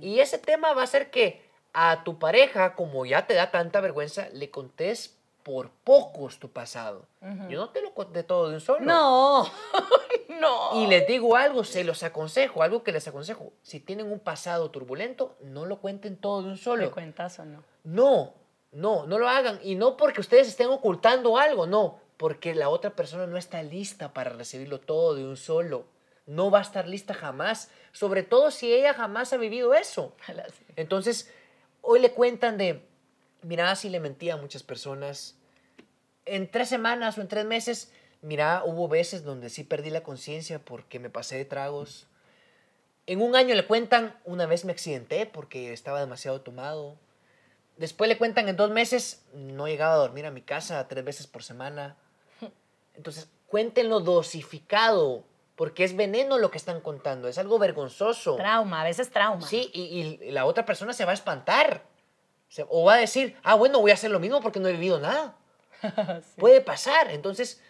Y 0.00 0.18
ese 0.18 0.38
tema 0.38 0.72
va 0.72 0.82
a 0.82 0.88
ser 0.88 1.12
que 1.12 1.41
a 1.72 2.04
tu 2.04 2.18
pareja, 2.18 2.74
como 2.74 3.06
ya 3.06 3.26
te 3.26 3.34
da 3.34 3.50
tanta 3.50 3.80
vergüenza, 3.80 4.28
le 4.32 4.50
contés 4.50 5.16
por 5.42 5.70
pocos 5.70 6.38
tu 6.38 6.50
pasado. 6.50 7.06
Yo 7.48 7.58
no 7.58 7.70
te 7.70 7.82
lo 7.82 7.94
conté 7.94 8.22
todo 8.22 8.48
de 8.48 8.54
un 8.54 8.60
solo. 8.60 8.80
No, 8.84 9.44
no. 10.40 10.82
Y 10.82 10.86
les 10.86 11.06
digo 11.06 11.36
algo, 11.36 11.64
se 11.64 11.84
los 11.84 12.02
aconsejo, 12.02 12.62
algo 12.62 12.82
que 12.82 12.92
les 12.92 13.08
aconsejo. 13.08 13.52
Si 13.62 13.80
tienen 13.80 14.10
un 14.10 14.20
pasado 14.20 14.70
turbulento, 14.70 15.34
no 15.40 15.66
lo 15.66 15.78
cuenten 15.80 16.16
todo 16.16 16.42
de 16.42 16.48
un 16.48 16.54
¿De 16.56 16.62
solo. 16.62 16.90
cuentazo 16.92 17.44
no? 17.44 17.64
No, 17.84 18.34
no, 18.70 19.06
no 19.06 19.18
lo 19.18 19.28
hagan. 19.28 19.58
Y 19.62 19.74
no 19.74 19.96
porque 19.96 20.20
ustedes 20.20 20.48
estén 20.48 20.68
ocultando 20.68 21.38
algo, 21.38 21.66
no. 21.66 21.98
Porque 22.16 22.54
la 22.54 22.68
otra 22.68 22.90
persona 22.90 23.26
no 23.26 23.36
está 23.36 23.62
lista 23.62 24.12
para 24.12 24.30
recibirlo 24.30 24.78
todo 24.78 25.14
de 25.14 25.24
un 25.24 25.36
solo. 25.36 25.86
No 26.26 26.52
va 26.52 26.60
a 26.60 26.62
estar 26.62 26.86
lista 26.86 27.14
jamás. 27.14 27.70
Sobre 27.90 28.22
todo 28.22 28.52
si 28.52 28.72
ella 28.72 28.94
jamás 28.94 29.32
ha 29.32 29.38
vivido 29.38 29.74
eso. 29.74 30.14
Entonces, 30.76 31.32
hoy 31.82 32.00
le 32.00 32.12
cuentan 32.12 32.56
de, 32.56 32.82
mira, 33.42 33.74
si 33.76 33.90
le 33.90 34.00
mentía 34.00 34.34
a 34.34 34.38
muchas 34.38 34.62
personas. 34.62 35.36
En 36.24 36.50
tres 36.50 36.68
semanas 36.68 37.18
o 37.18 37.20
en 37.20 37.28
tres 37.28 37.44
meses, 37.44 37.92
mira, 38.22 38.62
hubo 38.64 38.88
veces 38.88 39.24
donde 39.24 39.50
sí 39.50 39.64
perdí 39.64 39.90
la 39.90 40.02
conciencia 40.02 40.58
porque 40.58 40.98
me 40.98 41.10
pasé 41.10 41.36
de 41.36 41.44
tragos. 41.44 42.06
En 43.06 43.20
un 43.20 43.34
año 43.36 43.54
le 43.54 43.66
cuentan, 43.66 44.16
una 44.24 44.46
vez 44.46 44.64
me 44.64 44.72
accidenté 44.72 45.26
porque 45.26 45.72
estaba 45.72 46.00
demasiado 46.00 46.40
tomado. 46.40 46.96
Después 47.76 48.08
le 48.08 48.16
cuentan 48.16 48.48
en 48.48 48.56
dos 48.56 48.70
meses, 48.70 49.24
no 49.34 49.66
llegaba 49.66 49.94
a 49.94 49.98
dormir 49.98 50.24
a 50.24 50.30
mi 50.30 50.42
casa 50.42 50.86
tres 50.86 51.04
veces 51.04 51.26
por 51.26 51.42
semana. 51.42 51.96
Entonces, 52.94 53.28
cuéntenlo 53.48 53.98
dosificado, 54.00 55.24
porque 55.56 55.84
es 55.84 55.94
veneno 55.96 56.38
lo 56.38 56.50
que 56.50 56.58
están 56.58 56.80
contando, 56.80 57.28
es 57.28 57.38
algo 57.38 57.58
vergonzoso. 57.58 58.36
Trauma, 58.36 58.80
a 58.80 58.84
veces 58.84 59.10
trauma. 59.10 59.46
Sí, 59.46 59.70
y, 59.72 60.18
y 60.24 60.30
la 60.30 60.44
otra 60.46 60.64
persona 60.64 60.92
se 60.92 61.04
va 61.04 61.10
a 61.10 61.14
espantar. 61.14 61.82
Se- 62.48 62.66
o 62.68 62.84
va 62.84 62.94
a 62.94 62.98
decir, 62.98 63.36
ah, 63.42 63.54
bueno, 63.54 63.80
voy 63.80 63.90
a 63.90 63.94
hacer 63.94 64.10
lo 64.10 64.18
mismo 64.20 64.40
porque 64.40 64.60
no 64.60 64.68
he 64.68 64.72
vivido 64.72 64.98
nada. 65.00 65.36
Sí. 66.22 66.40
Puede 66.40 66.60
pasar. 66.60 67.10
Entonces, 67.10 67.60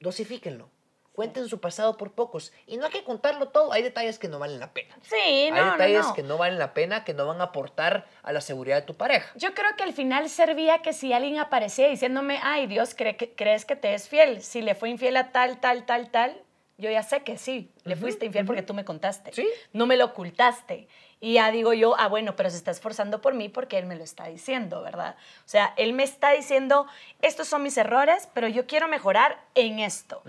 dosifíquenlo. 0.00 0.70
Cuenten 1.12 1.48
su 1.48 1.58
pasado 1.60 1.96
por 1.96 2.12
pocos. 2.12 2.52
Y 2.68 2.76
no 2.76 2.86
hay 2.86 2.92
que 2.92 3.02
contarlo 3.02 3.48
todo. 3.48 3.72
Hay 3.72 3.82
detalles 3.82 4.20
que 4.20 4.28
no 4.28 4.38
valen 4.38 4.60
la 4.60 4.72
pena. 4.72 4.94
Sí, 5.02 5.50
no, 5.50 5.56
hay 5.56 5.64
no, 5.64 5.72
detalles 5.72 6.06
no. 6.06 6.14
que 6.14 6.22
no 6.22 6.38
valen 6.38 6.60
la 6.60 6.72
pena, 6.74 7.02
que 7.02 7.12
no 7.14 7.26
van 7.26 7.40
a 7.40 7.44
aportar 7.44 8.06
a 8.22 8.32
la 8.32 8.40
seguridad 8.40 8.76
de 8.76 8.82
tu 8.82 8.94
pareja. 8.96 9.32
Yo 9.34 9.52
creo 9.54 9.74
que 9.76 9.82
al 9.82 9.92
final 9.92 10.28
servía 10.28 10.80
que 10.80 10.92
si 10.92 11.12
alguien 11.12 11.40
aparecía 11.40 11.88
diciéndome, 11.88 12.38
ay 12.44 12.68
Dios, 12.68 12.94
¿cree 12.94 13.16
que, 13.16 13.32
¿crees 13.34 13.64
que 13.64 13.74
te 13.74 13.94
es 13.94 14.08
fiel? 14.08 14.42
Si 14.42 14.62
le 14.62 14.76
fue 14.76 14.90
infiel 14.90 15.16
a 15.16 15.32
tal, 15.32 15.58
tal, 15.60 15.84
tal, 15.86 16.10
tal, 16.12 16.40
yo 16.78 16.90
ya 16.90 17.02
sé 17.02 17.22
que 17.24 17.36
sí, 17.38 17.72
le 17.84 17.96
fuiste 17.96 18.24
infiel 18.24 18.46
porque 18.46 18.62
tú 18.62 18.72
me 18.72 18.84
contaste. 18.84 19.32
Sí. 19.32 19.48
No 19.72 19.86
me 19.86 19.96
lo 19.96 20.06
ocultaste. 20.06 20.88
Y 21.20 21.34
ya 21.34 21.50
digo 21.50 21.72
yo, 21.72 21.98
ah, 21.98 22.06
bueno, 22.06 22.36
pero 22.36 22.48
se 22.48 22.56
está 22.56 22.70
esforzando 22.70 23.20
por 23.20 23.34
mí 23.34 23.48
porque 23.48 23.76
él 23.76 23.86
me 23.86 23.96
lo 23.96 24.04
está 24.04 24.26
diciendo, 24.28 24.82
¿verdad? 24.82 25.16
O 25.44 25.48
sea, 25.48 25.74
él 25.76 25.92
me 25.92 26.04
está 26.04 26.30
diciendo, 26.30 26.86
estos 27.20 27.48
son 27.48 27.64
mis 27.64 27.76
errores, 27.76 28.28
pero 28.32 28.46
yo 28.46 28.68
quiero 28.68 28.86
mejorar 28.86 29.40
en 29.56 29.80
esto. 29.80 30.22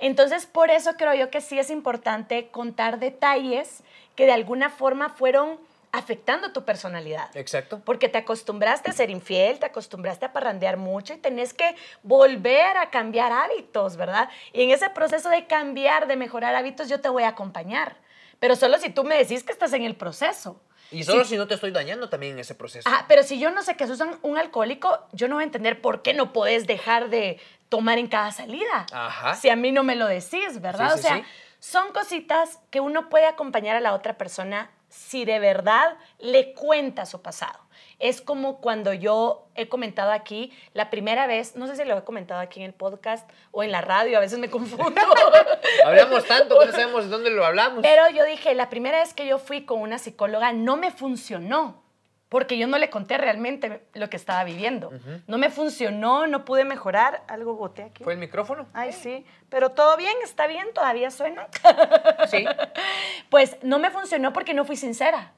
Entonces, 0.00 0.46
por 0.46 0.70
eso 0.70 0.94
creo 0.94 1.14
yo 1.14 1.30
que 1.30 1.40
sí 1.40 1.60
es 1.60 1.70
importante 1.70 2.48
contar 2.48 2.98
detalles 2.98 3.84
que 4.16 4.26
de 4.26 4.32
alguna 4.32 4.68
forma 4.68 5.10
fueron 5.10 5.58
afectando 5.92 6.52
tu 6.52 6.64
personalidad. 6.64 7.28
Exacto. 7.36 7.82
Porque 7.84 8.08
te 8.08 8.18
acostumbraste 8.18 8.90
a 8.90 8.94
ser 8.94 9.10
infiel, 9.10 9.58
te 9.58 9.66
acostumbraste 9.66 10.24
a 10.24 10.32
parrandear 10.32 10.78
mucho 10.78 11.12
y 11.12 11.18
tenés 11.18 11.52
que 11.52 11.76
volver 12.02 12.78
a 12.78 12.90
cambiar 12.90 13.30
hábitos, 13.30 13.96
¿verdad? 13.98 14.30
Y 14.54 14.62
en 14.62 14.70
ese 14.70 14.88
proceso 14.88 15.28
de 15.28 15.46
cambiar, 15.46 16.06
de 16.06 16.16
mejorar 16.16 16.54
hábitos, 16.54 16.88
yo 16.88 17.00
te 17.00 17.10
voy 17.10 17.24
a 17.24 17.28
acompañar. 17.28 17.96
Pero 18.40 18.56
solo 18.56 18.78
si 18.78 18.88
tú 18.88 19.04
me 19.04 19.16
decís 19.16 19.44
que 19.44 19.52
estás 19.52 19.72
en 19.74 19.84
el 19.84 19.94
proceso. 19.94 20.60
Y 20.90 21.04
solo 21.04 21.24
si 21.24 21.36
no 21.36 21.46
te 21.46 21.54
estoy 21.54 21.70
dañando 21.70 22.08
también 22.08 22.32
en 22.32 22.38
ese 22.40 22.54
proceso. 22.54 22.88
Ah, 22.90 23.04
pero 23.06 23.22
si 23.22 23.38
yo 23.38 23.50
no 23.50 23.62
sé 23.62 23.76
que 23.76 23.86
sos 23.86 24.00
un, 24.00 24.18
un 24.22 24.38
alcohólico, 24.38 25.06
yo 25.12 25.28
no 25.28 25.36
voy 25.36 25.42
a 25.42 25.46
entender 25.46 25.80
por 25.80 26.02
qué 26.02 26.14
no 26.14 26.32
podés 26.32 26.66
dejar 26.66 27.10
de 27.10 27.38
tomar 27.68 27.98
en 27.98 28.08
cada 28.08 28.32
salida. 28.32 28.86
Ajá. 28.92 29.34
Si 29.34 29.48
a 29.48 29.56
mí 29.56 29.72
no 29.72 29.82
me 29.82 29.94
lo 29.94 30.06
decís, 30.06 30.60
¿verdad? 30.60 30.88
Sí, 30.88 30.94
o 30.94 30.96
sí, 30.96 31.02
sea, 31.02 31.24
son 31.60 31.92
cositas 31.92 32.58
que 32.70 32.80
uno 32.80 33.08
puede 33.08 33.26
acompañar 33.26 33.76
a 33.76 33.80
la 33.80 33.94
otra 33.94 34.18
persona 34.18 34.70
si 34.92 35.24
de 35.24 35.38
verdad 35.38 35.96
le 36.18 36.52
cuenta 36.52 37.06
su 37.06 37.22
pasado. 37.22 37.58
Es 37.98 38.20
como 38.20 38.60
cuando 38.60 38.92
yo 38.92 39.48
he 39.54 39.68
comentado 39.68 40.12
aquí 40.12 40.52
la 40.74 40.90
primera 40.90 41.26
vez, 41.26 41.56
no 41.56 41.66
sé 41.66 41.76
si 41.76 41.84
lo 41.84 41.96
he 41.96 42.04
comentado 42.04 42.40
aquí 42.40 42.60
en 42.60 42.66
el 42.66 42.74
podcast 42.74 43.28
o 43.52 43.62
en 43.62 43.72
la 43.72 43.80
radio, 43.80 44.18
a 44.18 44.20
veces 44.20 44.38
me 44.38 44.50
confundo. 44.50 45.00
Hablamos 45.84 46.24
tanto 46.26 46.58
que 46.58 46.66
no 46.66 46.72
sabemos 46.72 47.04
de 47.04 47.10
dónde 47.10 47.30
lo 47.30 47.44
hablamos. 47.44 47.80
Pero 47.80 48.10
yo 48.10 48.24
dije, 48.24 48.54
la 48.54 48.68
primera 48.68 48.98
vez 48.98 49.14
que 49.14 49.26
yo 49.26 49.38
fui 49.38 49.64
con 49.64 49.80
una 49.80 49.98
psicóloga 49.98 50.52
no 50.52 50.76
me 50.76 50.90
funcionó, 50.90 51.81
porque 52.32 52.56
yo 52.56 52.66
no 52.66 52.78
le 52.78 52.88
conté 52.88 53.18
realmente 53.18 53.82
lo 53.92 54.08
que 54.08 54.16
estaba 54.16 54.42
viviendo. 54.42 54.90
No 55.26 55.36
me 55.36 55.50
funcionó, 55.50 56.26
no 56.26 56.46
pude 56.46 56.64
mejorar. 56.64 57.22
Algo 57.28 57.56
boté 57.56 57.82
aquí. 57.82 58.02
¿Fue 58.02 58.14
el 58.14 58.18
micrófono? 58.18 58.66
Ay, 58.72 58.94
sí, 58.94 59.26
pero 59.50 59.72
todo 59.72 59.98
bien, 59.98 60.14
está 60.24 60.46
bien, 60.46 60.66
todavía 60.72 61.10
suena. 61.10 61.46
Sí. 62.30 62.46
Pues 63.28 63.58
no 63.62 63.78
me 63.78 63.90
funcionó 63.90 64.32
porque 64.32 64.54
no 64.54 64.64
fui 64.64 64.76
sincera. 64.76 65.32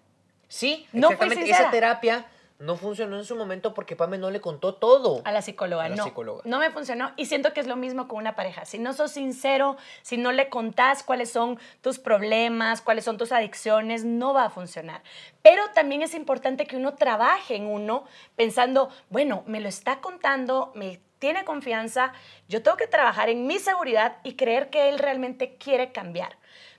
Sí, 0.46 0.86
No 0.92 1.10
fui 1.10 1.30
sincera. 1.30 1.58
Esa 1.62 1.70
terapia 1.72 2.26
no 2.64 2.76
funcionó 2.76 3.18
en 3.18 3.24
su 3.24 3.36
momento 3.36 3.74
porque 3.74 3.96
Pame 3.96 4.18
no 4.18 4.30
le 4.30 4.40
contó 4.40 4.74
todo. 4.74 5.22
A 5.24 5.32
la 5.32 5.42
psicóloga, 5.42 5.84
A 5.84 5.88
la 5.88 5.96
no. 5.96 6.04
psicóloga. 6.04 6.42
No 6.44 6.58
me 6.58 6.70
funcionó 6.70 7.12
y 7.16 7.26
siento 7.26 7.52
que 7.52 7.60
es 7.60 7.66
lo 7.66 7.76
mismo 7.76 8.08
con 8.08 8.18
una 8.18 8.34
pareja. 8.34 8.64
Si 8.64 8.78
no 8.78 8.92
sos 8.92 9.12
sincero, 9.12 9.76
si 10.02 10.16
no 10.16 10.32
le 10.32 10.48
contás 10.48 11.02
cuáles 11.02 11.30
son 11.30 11.58
tus 11.80 11.98
problemas, 11.98 12.80
cuáles 12.80 13.04
son 13.04 13.18
tus 13.18 13.32
adicciones, 13.32 14.04
no 14.04 14.34
va 14.34 14.46
a 14.46 14.50
funcionar. 14.50 15.02
Pero 15.42 15.62
también 15.74 16.02
es 16.02 16.14
importante 16.14 16.66
que 16.66 16.76
uno 16.76 16.94
trabaje 16.94 17.56
en 17.56 17.66
uno 17.66 18.04
pensando, 18.36 18.88
bueno, 19.10 19.42
me 19.46 19.60
lo 19.60 19.68
está 19.68 20.00
contando, 20.00 20.72
me 20.74 21.00
tiene 21.18 21.44
confianza, 21.44 22.12
yo 22.48 22.62
tengo 22.62 22.76
que 22.76 22.86
trabajar 22.86 23.28
en 23.30 23.46
mi 23.46 23.58
seguridad 23.58 24.18
y 24.24 24.34
creer 24.34 24.68
que 24.68 24.88
él 24.90 24.98
realmente 24.98 25.56
quiere 25.56 25.90
cambiar. 25.90 26.36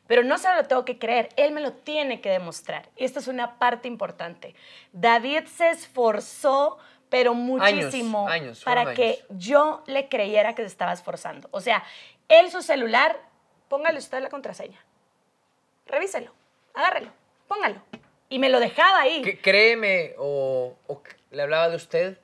Pero 0.07 0.23
no 0.23 0.37
solo 0.37 0.57
lo 0.57 0.67
tengo 0.67 0.85
que 0.85 0.99
creer, 0.99 1.29
él 1.35 1.51
me 1.51 1.61
lo 1.61 1.73
tiene 1.73 2.21
que 2.21 2.29
demostrar. 2.29 2.89
Y 2.95 3.05
esta 3.05 3.19
es 3.19 3.27
una 3.27 3.57
parte 3.57 3.87
importante. 3.87 4.55
David 4.91 5.45
se 5.45 5.69
esforzó, 5.69 6.77
pero 7.09 7.33
muchísimo, 7.33 8.27
años, 8.27 8.63
para 8.63 8.93
que 8.93 9.23
yo 9.29 9.83
le 9.87 10.07
creyera 10.07 10.53
que 10.53 10.61
se 10.61 10.67
estaba 10.67 10.93
esforzando. 10.93 11.47
O 11.51 11.61
sea, 11.61 11.83
él 12.29 12.51
su 12.51 12.61
celular, 12.61 13.19
póngale 13.67 13.97
usted 13.97 14.21
la 14.21 14.29
contraseña. 14.29 14.83
Revíselo, 15.87 16.31
agárrelo, 16.73 17.11
póngalo. 17.47 17.81
Y 18.29 18.39
me 18.39 18.49
lo 18.49 18.59
dejaba 18.59 19.01
ahí. 19.01 19.21
Créeme, 19.41 20.15
o, 20.17 20.75
o 20.87 21.01
le 21.31 21.41
hablaba 21.41 21.69
de 21.69 21.75
usted, 21.75 22.19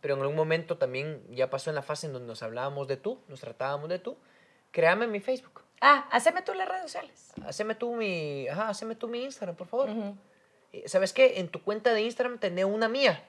pero 0.00 0.14
en 0.14 0.20
algún 0.20 0.36
momento 0.36 0.76
también 0.76 1.22
ya 1.30 1.48
pasó 1.48 1.70
en 1.70 1.76
la 1.76 1.82
fase 1.82 2.06
en 2.06 2.12
donde 2.12 2.28
nos 2.28 2.42
hablábamos 2.42 2.88
de 2.88 2.96
tú, 2.96 3.20
nos 3.28 3.40
tratábamos 3.40 3.88
de 3.88 3.98
tú. 3.98 4.18
Créame 4.70 5.04
en 5.04 5.10
mi 5.10 5.20
Facebook. 5.20 5.61
Ah, 5.84 6.06
haceme 6.12 6.42
tú 6.42 6.54
las 6.54 6.68
redes 6.68 6.82
sociales. 6.82 7.32
Haceme 7.44 7.74
tú 7.74 7.96
mi, 7.96 8.46
ajá, 8.46 8.68
haceme 8.68 8.94
tú 8.94 9.08
mi 9.08 9.24
Instagram, 9.24 9.56
por 9.56 9.66
favor. 9.66 9.90
Eh, 10.72 10.84
¿Sabes 10.86 11.12
qué? 11.12 11.40
En 11.40 11.48
tu 11.48 11.60
cuenta 11.60 11.92
de 11.92 12.02
Instagram 12.02 12.38
tenés 12.38 12.64
una 12.66 12.88
mía. 12.88 13.20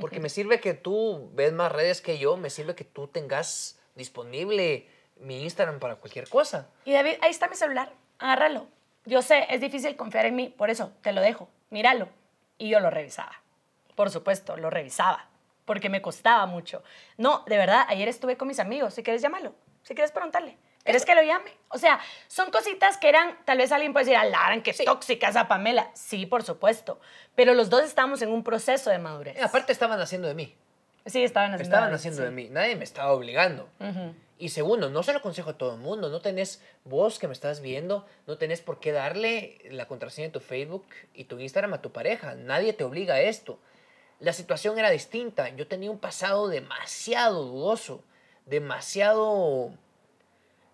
Porque 0.00 0.18
me 0.18 0.28
sirve 0.28 0.58
que 0.58 0.74
tú 0.74 1.30
ves 1.34 1.52
más 1.52 1.70
redes 1.70 2.00
que 2.00 2.18
yo, 2.18 2.36
me 2.36 2.50
sirve 2.50 2.74
que 2.74 2.82
tú 2.82 3.06
tengas 3.06 3.78
disponible 3.94 4.88
mi 5.20 5.44
Instagram 5.44 5.78
para 5.78 5.94
cualquier 5.94 6.28
cosa. 6.28 6.68
Y 6.84 6.92
David, 6.92 7.14
ahí 7.22 7.30
está 7.30 7.46
mi 7.46 7.54
celular, 7.54 7.92
agárralo. 8.18 8.66
Yo 9.04 9.22
sé, 9.22 9.46
es 9.48 9.60
difícil 9.60 9.94
confiar 9.94 10.26
en 10.26 10.34
mí, 10.34 10.48
por 10.48 10.70
eso 10.70 10.92
te 11.00 11.12
lo 11.12 11.20
dejo, 11.20 11.48
míralo. 11.70 12.08
Y 12.58 12.70
yo 12.70 12.80
lo 12.80 12.90
revisaba. 12.90 13.40
Por 13.94 14.10
supuesto, 14.10 14.56
lo 14.56 14.68
revisaba, 14.68 15.28
porque 15.64 15.88
me 15.88 16.02
costaba 16.02 16.46
mucho. 16.46 16.82
No, 17.16 17.44
de 17.46 17.56
verdad, 17.56 17.86
ayer 17.88 18.08
estuve 18.08 18.36
con 18.36 18.48
mis 18.48 18.58
amigos, 18.58 18.94
si 18.94 19.04
quieres 19.04 19.22
llámalo, 19.22 19.54
si 19.84 19.94
quieres 19.94 20.10
preguntarle. 20.10 20.58
¿Quieres 20.84 21.04
que 21.06 21.14
lo 21.14 21.22
llame? 21.22 21.50
O 21.68 21.78
sea, 21.78 21.98
son 22.28 22.50
cositas 22.50 22.98
que 22.98 23.08
eran, 23.08 23.36
tal 23.44 23.58
vez 23.58 23.72
alguien 23.72 23.92
puede 23.92 24.04
decir, 24.04 24.16
alaran, 24.18 24.62
qué 24.62 24.72
tóxica 24.72 25.28
esa 25.30 25.48
Pamela. 25.48 25.90
Sí, 25.94 26.26
por 26.26 26.42
supuesto. 26.42 27.00
Pero 27.34 27.54
los 27.54 27.70
dos 27.70 27.82
estábamos 27.84 28.20
en 28.22 28.30
un 28.30 28.44
proceso 28.44 28.90
de 28.90 28.98
madurez. 28.98 29.42
Aparte 29.42 29.72
estaban 29.72 29.98
haciendo 30.00 30.28
de 30.28 30.34
mí. 30.34 30.54
sí, 31.06 31.24
estaban 31.24 31.54
haciendo 31.54 31.62
Estaban 31.74 31.94
haciendo 31.94 32.18
sí. 32.18 32.24
de 32.24 32.30
mí. 32.30 32.48
Nadie 32.50 32.76
me 32.76 32.84
estaba 32.84 33.12
obligando. 33.12 33.68
Ujú. 33.80 34.14
Y 34.36 34.48
segundo, 34.50 34.90
no 34.90 35.02
se 35.02 35.12
lo 35.12 35.20
aconsejo 35.20 35.50
a 35.50 35.56
todo 35.58 35.74
el 35.74 35.80
mundo. 35.80 36.10
No 36.10 36.20
tenés 36.20 36.60
vos 36.84 37.18
que 37.18 37.28
me 37.28 37.32
estás 37.32 37.60
viendo, 37.60 38.04
no 38.26 38.36
tenés 38.36 38.60
por 38.60 38.78
qué 38.78 38.92
darle 38.92 39.58
la 39.70 39.86
contraseña 39.88 40.28
de 40.28 40.32
tu 40.32 40.40
Facebook 40.40 40.86
y 41.14 41.24
tu 41.24 41.38
Instagram 41.38 41.72
a 41.74 41.80
tu 41.82 41.92
pareja. 41.92 42.34
Nadie 42.34 42.72
te 42.74 42.84
obliga 42.84 43.14
a 43.14 43.20
esto. 43.20 43.58
La 44.20 44.32
situación 44.32 44.78
era 44.78 44.90
distinta. 44.90 45.48
Yo 45.50 45.66
tenía 45.66 45.90
un 45.90 45.98
pasado 45.98 46.48
demasiado 46.48 47.42
dudoso, 47.44 48.02
demasiado, 48.44 49.70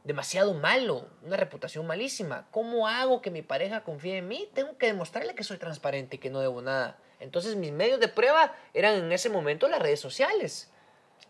demasiado 0.04 0.54
malo, 0.54 1.06
una 1.22 1.36
reputación 1.36 1.86
malísima. 1.86 2.46
¿Cómo 2.50 2.88
hago 2.88 3.20
que 3.22 3.30
mi 3.30 3.42
pareja 3.42 3.82
confíe 3.82 4.18
en 4.18 4.28
mí? 4.28 4.48
Tengo 4.54 4.76
que 4.78 4.86
demostrarle 4.86 5.34
que 5.34 5.44
soy 5.44 5.58
transparente 5.58 6.16
y 6.16 6.18
que 6.18 6.30
no 6.30 6.40
debo 6.40 6.62
nada. 6.62 6.96
Entonces 7.20 7.56
mis 7.56 7.70
medios 7.72 8.00
de 8.00 8.08
prueba 8.08 8.54
eran 8.72 8.94
en 8.94 9.12
ese 9.12 9.28
momento 9.28 9.68
las 9.68 9.80
redes 9.80 10.00
sociales 10.00 10.70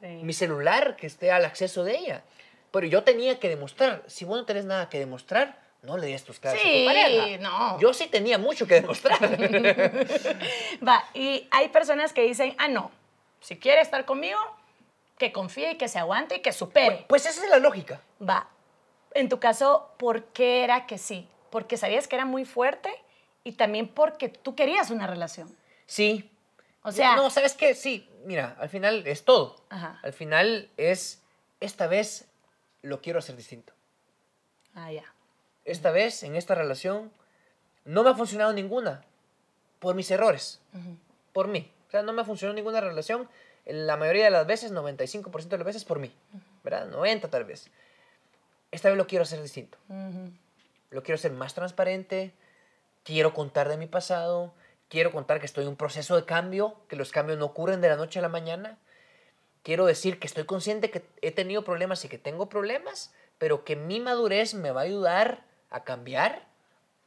Sí. 0.01 0.07
mi 0.07 0.33
celular 0.33 0.97
que 0.97 1.07
esté 1.07 1.31
al 1.31 1.45
acceso 1.45 1.85
de 1.85 1.99
ella. 1.99 2.23
Pero 2.71 2.87
yo 2.87 3.03
tenía 3.05 3.39
que 3.39 3.51
demostrar. 3.51 4.03
Si 4.07 4.25
vos 4.25 4.39
no 4.39 4.47
tenés 4.47 4.65
nada 4.65 4.89
que 4.89 4.99
demostrar, 4.99 5.61
no 5.83 5.99
le 5.99 6.07
des 6.07 6.25
tus 6.25 6.39
claves 6.41 6.59
a 6.59 6.63
Sí, 6.65 6.79
tu 6.81 6.87
pareja. 6.87 7.39
no. 7.43 7.79
Yo 7.81 7.93
sí 7.93 8.07
tenía 8.07 8.39
mucho 8.39 8.67
que 8.67 8.77
demostrar. 8.81 9.19
Va, 10.87 11.05
y 11.13 11.47
hay 11.51 11.69
personas 11.69 12.13
que 12.13 12.23
dicen, 12.23 12.55
ah, 12.59 12.69
no, 12.69 12.91
si 13.41 13.59
quiere 13.59 13.81
estar 13.83 14.05
conmigo, 14.07 14.39
que 15.19 15.33
confíe 15.33 15.73
y 15.73 15.77
que 15.77 15.89
se 15.89 15.99
aguante 15.99 16.37
y 16.37 16.41
que 16.41 16.53
supere. 16.53 17.05
pues 17.09 17.27
esa 17.27 17.45
es 17.45 17.51
la 17.51 17.59
lógica. 17.59 18.01
Va, 18.27 18.49
en 19.15 19.29
tu 19.29 19.41
caso, 19.41 19.93
¿por 19.99 20.25
qué 20.27 20.65
era 20.65 20.87
que 20.87 20.99
sí? 20.99 21.29
Porque 21.51 21.77
sabías 21.77 22.09
que 22.09 22.17
era 22.17 22.25
muy 22.25 22.45
fuerte 22.45 22.91
y 23.45 23.53
también 23.53 23.89
porque 23.89 24.29
tú 24.29 24.55
querías 24.55 24.91
una 24.91 25.07
relación. 25.07 25.55
Sí. 25.87 26.31
O 26.83 26.93
sea, 26.93 27.17
No, 27.17 27.29
¿sabes 27.31 27.55
qué? 27.55 27.75
Sí, 27.75 28.09
mira, 28.25 28.57
al 28.59 28.69
final 28.69 29.07
es 29.07 29.25
todo. 29.25 29.57
Ajá. 29.69 29.99
Al 30.03 30.13
final 30.13 30.71
es, 30.77 31.23
esta 31.61 31.87
vez 31.87 32.27
lo 32.83 33.01
quiero 33.01 33.19
hacer 33.19 33.37
distinto. 33.37 33.73
ah, 34.75 34.91
ya. 34.93 35.05
Esta 35.67 35.91
vez, 35.91 36.23
en 36.23 36.37
esta 36.37 36.55
relación, 36.55 37.13
no 37.85 38.03
me 38.03 38.11
ha 38.11 38.15
funcionado 38.15 38.53
ninguna. 38.53 39.05
Por 39.79 39.95
mis 39.95 40.11
errores. 40.11 40.61
Por 41.33 41.49
mí. 41.49 41.71
O 41.89 41.91
sea, 41.91 42.03
no 42.03 42.13
me 42.13 42.23
ha 42.23 42.25
funcionado 42.25 42.55
ninguna 42.55 42.81
relación. 42.81 43.29
La 43.67 43.97
mayoría 43.97 44.25
de 44.25 44.31
las 44.31 44.47
veces, 44.47 44.73
95% 44.73 45.49
de 45.49 45.59
las 45.59 45.67
veces, 45.67 45.85
por 45.85 45.99
mí. 45.99 46.13
¿Verdad? 46.65 46.87
90 46.89 47.29
tal 47.29 47.45
vez. 47.45 47.69
Esta 48.71 48.89
vez 48.89 48.97
lo 48.97 49.07
quiero 49.07 49.23
hacer 49.23 49.43
distinto. 49.43 49.79
Lo 50.91 51.03
quiero 51.03 51.17
hacer 51.17 51.33
más 51.33 51.55
transparente. 51.55 52.33
Quiero 53.05 53.33
contar 53.35 53.69
de 53.69 53.77
mi 53.77 53.87
pasado. 53.87 54.53
Quiero 54.89 55.13
contar 55.13 55.41
que 55.41 55.47
estoy 55.47 55.65
en 55.65 55.71
un 55.71 55.77
proceso 55.77 56.17
de 56.17 56.25
cambio, 56.25 56.77
que 56.89 56.97
los 56.97 57.13
cambios 57.13 57.39
no 57.39 57.47
ocurren 57.47 57.81
de 57.81 57.89
la 57.89 57.97
noche 57.97 58.19
a 58.19 58.23
la 58.23 58.29
mañana. 58.29 58.77
Quiero 59.63 59.87
decir 59.87 60.19
que 60.19 60.27
estoy 60.27 60.45
consciente 60.45 60.91
que 60.91 61.05
he 61.23 61.31
tenido 61.31 61.65
problemas 61.65 62.05
y 62.05 62.09
que 62.09 62.19
tengo 62.19 62.49
problemas, 62.49 63.13
pero 63.39 63.65
que 63.65 63.77
mi 63.77 64.01
madurez 64.01 64.55
me 64.55 64.71
va 64.71 64.81
a 64.81 64.85
ayudar 64.85 65.45
a 65.71 65.85
cambiar, 65.85 66.45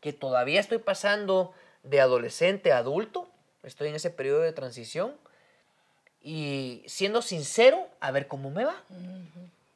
que 0.02 0.14
todavía 0.14 0.60
estoy 0.60 0.78
pasando 0.78 1.54
de 1.84 2.00
adolescente 2.00 2.72
a 2.72 2.78
adulto, 2.78 3.28
estoy 3.64 3.90
en 3.90 3.96
ese 3.96 4.10
periodo 4.10 4.42
de 4.42 4.54
transición 4.54 5.16
y 6.22 6.84
siendo 6.88 7.22
sincero, 7.22 7.88
a 8.00 8.12
ver 8.12 8.28
cómo 8.28 8.50
me 8.50 8.64
va, 8.64 8.82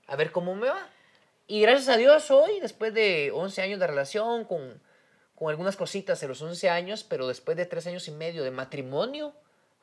a 0.07 0.15
ver 0.15 0.31
cómo 0.31 0.55
me 0.55 0.67
va. 0.67 0.87
Y 1.47 1.61
gracias 1.61 1.87
a 1.87 1.97
Dios 1.97 2.29
hoy, 2.29 2.59
después 2.59 2.93
de 2.93 3.31
11 3.33 3.61
años 3.61 3.79
de 3.79 3.87
relación, 3.87 4.43
con, 4.43 4.81
con 5.33 5.49
algunas 5.49 5.77
cositas 5.77 6.19
de 6.19 6.27
los 6.27 6.41
11 6.41 6.69
años, 6.69 7.03
pero 7.03 7.27
después 7.27 7.55
de 7.55 7.65
3 7.65 7.87
años 7.87 8.07
y 8.09 8.11
medio 8.11 8.43
de 8.43 8.51
matrimonio, 8.51 9.33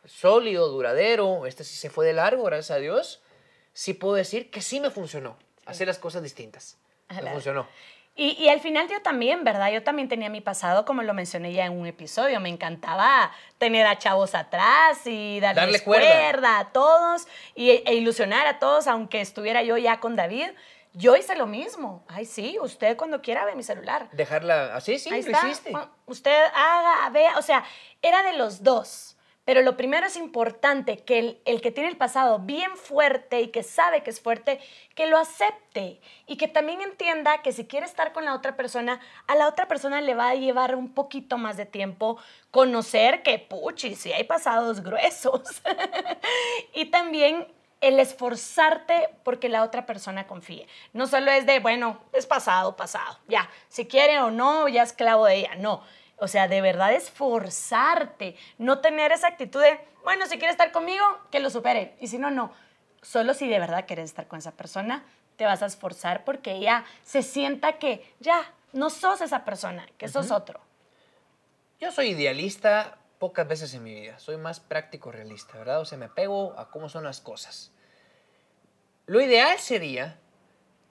sólido, 0.04 0.68
duradero, 0.68 1.46
este 1.46 1.64
sí 1.64 1.76
se 1.76 1.88
fue 1.88 2.04
de 2.04 2.12
largo, 2.12 2.44
gracias 2.44 2.72
a 2.72 2.80
Dios, 2.80 3.22
sí 3.72 3.94
puedo 3.94 4.14
decir 4.14 4.50
que 4.50 4.60
sí 4.60 4.78
me 4.78 4.90
funcionó 4.90 5.38
hacer 5.64 5.86
las 5.86 5.98
cosas 5.98 6.22
distintas. 6.22 6.76
Me 7.08 7.30
funcionó. 7.30 7.66
Y, 8.16 8.36
y 8.40 8.48
al 8.48 8.60
final 8.60 8.88
yo 8.88 9.02
también, 9.02 9.42
¿verdad? 9.42 9.72
Yo 9.72 9.82
también 9.82 10.08
tenía 10.08 10.28
mi 10.28 10.40
pasado, 10.40 10.84
como 10.84 11.02
lo 11.02 11.14
mencioné 11.14 11.52
ya 11.52 11.64
en 11.64 11.72
un 11.72 11.86
episodio. 11.86 12.38
Me 12.38 12.48
encantaba 12.48 13.32
tener 13.58 13.86
a 13.86 13.98
chavos 13.98 14.36
atrás 14.36 15.04
y 15.04 15.40
darles 15.40 15.62
Darle 15.62 15.82
cuerda. 15.82 16.12
cuerda. 16.12 16.58
a 16.60 16.72
todos 16.72 17.26
y, 17.56 17.70
e 17.70 17.94
ilusionar 17.94 18.46
a 18.46 18.60
todos, 18.60 18.86
aunque 18.86 19.20
estuviera 19.20 19.64
yo 19.64 19.76
ya 19.78 19.98
con 19.98 20.14
David. 20.14 20.50
Yo 20.94 21.16
hice 21.16 21.34
lo 21.34 21.46
mismo. 21.46 22.04
Ay, 22.08 22.24
sí, 22.24 22.56
usted 22.60 22.96
cuando 22.96 23.20
quiera 23.20 23.44
ve 23.44 23.56
mi 23.56 23.64
celular. 23.64 24.08
Dejarla 24.12 24.76
así, 24.76 24.98
sí, 24.98 25.12
Ahí 25.12 25.22
lo 25.22 25.32
está. 25.32 25.48
hiciste. 25.48 25.72
Usted 26.06 26.44
haga, 26.54 27.10
vea, 27.10 27.36
o 27.36 27.42
sea, 27.42 27.64
era 28.00 28.22
de 28.22 28.36
los 28.38 28.62
dos. 28.62 29.16
Pero 29.44 29.60
lo 29.60 29.76
primero 29.76 30.06
es 30.06 30.16
importante 30.16 30.96
que 31.04 31.18
el, 31.18 31.42
el 31.44 31.60
que 31.60 31.70
tiene 31.70 31.90
el 31.90 31.98
pasado 31.98 32.38
bien 32.38 32.76
fuerte 32.78 33.42
y 33.42 33.48
que 33.48 33.62
sabe 33.62 34.02
que 34.02 34.08
es 34.08 34.20
fuerte, 34.20 34.58
que 34.94 35.06
lo 35.06 35.18
acepte 35.18 36.00
y 36.26 36.36
que 36.36 36.48
también 36.48 36.80
entienda 36.80 37.42
que 37.42 37.52
si 37.52 37.66
quiere 37.66 37.84
estar 37.84 38.14
con 38.14 38.24
la 38.24 38.34
otra 38.34 38.56
persona, 38.56 39.00
a 39.26 39.34
la 39.34 39.46
otra 39.46 39.68
persona 39.68 40.00
le 40.00 40.14
va 40.14 40.30
a 40.30 40.34
llevar 40.34 40.76
un 40.76 40.94
poquito 40.94 41.36
más 41.36 41.58
de 41.58 41.66
tiempo 41.66 42.16
conocer 42.50 43.22
que, 43.22 43.38
puchi, 43.38 43.96
si 43.96 44.12
hay 44.12 44.24
pasados 44.24 44.82
gruesos. 44.82 45.42
y 46.72 46.86
también 46.86 47.46
el 47.84 48.00
esforzarte 48.00 49.10
porque 49.22 49.48
la 49.48 49.62
otra 49.62 49.84
persona 49.84 50.26
confíe. 50.26 50.66
No 50.94 51.06
solo 51.06 51.30
es 51.30 51.44
de, 51.44 51.60
bueno, 51.60 52.00
es 52.12 52.26
pasado, 52.26 52.76
pasado, 52.76 53.18
ya, 53.28 53.48
si 53.68 53.86
quiere 53.86 54.20
o 54.20 54.30
no, 54.30 54.68
ya 54.68 54.82
esclavo 54.82 55.26
de 55.26 55.36
ella, 55.36 55.54
no. 55.56 55.82
O 56.16 56.26
sea, 56.26 56.48
de 56.48 56.60
verdad 56.60 56.92
esforzarte, 56.94 58.36
no 58.56 58.78
tener 58.80 59.12
esa 59.12 59.28
actitud 59.28 59.60
de, 59.60 59.78
bueno, 60.02 60.26
si 60.26 60.38
quiere 60.38 60.52
estar 60.52 60.72
conmigo, 60.72 61.04
que 61.30 61.40
lo 61.40 61.50
supere, 61.50 61.94
y 62.00 62.06
si 62.06 62.18
no, 62.18 62.30
no. 62.30 62.52
Solo 63.02 63.34
si 63.34 63.48
de 63.48 63.58
verdad 63.58 63.84
quieres 63.86 64.06
estar 64.06 64.28
con 64.28 64.38
esa 64.38 64.52
persona, 64.52 65.04
te 65.36 65.44
vas 65.44 65.62
a 65.62 65.66
esforzar 65.66 66.24
porque 66.24 66.52
ella 66.52 66.84
se 67.02 67.22
sienta 67.22 67.78
que 67.78 68.14
ya, 68.18 68.50
no 68.72 68.88
sos 68.88 69.20
esa 69.20 69.44
persona, 69.44 69.86
que 69.98 70.08
sos 70.08 70.30
otro. 70.30 70.60
Yo 71.80 71.92
soy 71.92 72.08
idealista 72.10 72.96
pocas 73.18 73.46
veces 73.46 73.74
en 73.74 73.82
mi 73.82 73.94
vida. 73.94 74.18
Soy 74.18 74.36
más 74.36 74.60
práctico 74.60 75.12
realista, 75.12 75.58
¿verdad? 75.58 75.80
O 75.80 75.84
sea, 75.84 75.98
me 75.98 76.06
apego 76.06 76.58
a 76.58 76.70
cómo 76.70 76.88
son 76.88 77.04
las 77.04 77.20
cosas. 77.20 77.72
Lo 79.06 79.20
ideal 79.20 79.58
sería 79.58 80.18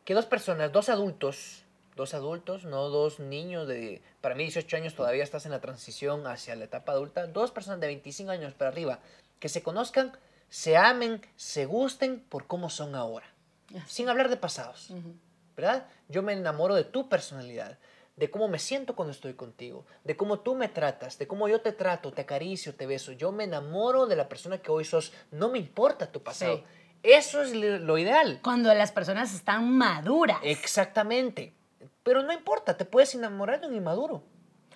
que 0.06 0.14
dos 0.14 0.26
personas, 0.26 0.72
dos 0.72 0.90
adultos, 0.90 1.64
dos 1.96 2.14
adultos, 2.14 2.66
no 2.66 2.90
dos 2.90 3.20
niños 3.20 3.68
de, 3.68 4.02
para 4.22 4.36
mí 4.36 4.44
18 4.44 4.78
años 4.78 4.96
todavía 4.96 5.24
estás 5.24 5.46
en 5.46 5.52
la 5.52 5.62
transición 5.62 6.28
hacia 6.28 6.56
la 6.56 6.66
etapa 6.66 6.92
adulta, 6.92 7.28
dos 7.28 7.52
personas 7.52 7.80
de 7.80 7.88
25 7.88 8.32
años 8.32 8.54
para 8.54 8.70
arriba, 8.70 9.00
que 9.40 9.50
se 9.50 9.64
conozcan, 9.64 10.16
se 10.50 10.78
amen, 10.78 11.22
se 11.36 11.66
gusten 11.66 12.20
por 12.20 12.46
cómo 12.46 12.70
son 12.70 12.96
ahora, 12.96 13.26
sin 13.88 14.10
hablar 14.10 14.30
de 14.30 14.38
pasados, 14.38 14.90
¿verdad? 15.56 15.88
Yo 16.08 16.22
me 16.22 16.34
enamoro 16.34 16.76
de 16.76 16.84
tu 16.84 17.10
personalidad, 17.10 17.80
de 18.16 18.30
cómo 18.30 18.48
me 18.48 18.60
siento 18.60 18.96
cuando 18.96 19.12
estoy 19.12 19.34
contigo, 19.34 19.86
de 20.04 20.16
cómo 20.16 20.40
tú 20.40 20.54
me 20.54 20.68
tratas, 20.68 21.18
de 21.18 21.28
cómo 21.28 21.48
yo 21.48 21.62
te 21.62 21.72
trato, 21.72 22.12
te 22.14 22.22
acaricio, 22.22 22.76
te 22.76 22.86
beso. 22.86 23.12
Yo 23.12 23.32
me 23.32 23.46
enamoro 23.46 24.06
de 24.06 24.16
la 24.16 24.30
persona 24.30 24.60
que 24.60 24.72
hoy 24.72 24.86
sos, 24.86 25.14
no 25.32 25.50
me 25.50 25.58
importa 25.58 26.12
tu 26.12 26.22
pasado. 26.22 26.58
Sí. 26.58 26.64
Eso 27.04 27.42
es 27.42 27.54
lo 27.54 27.98
ideal. 27.98 28.40
Cuando 28.42 28.74
las 28.74 28.92
personas 28.92 29.34
están 29.34 29.70
maduras. 29.70 30.40
Exactamente. 30.42 31.54
Pero 32.02 32.24
no 32.24 32.34
importa, 32.34 32.78
te 32.78 32.86
puedes 32.86 33.14
enamorar 33.14 33.62
de 33.62 33.68
un 33.68 33.76
inmaduro. 33.76 34.24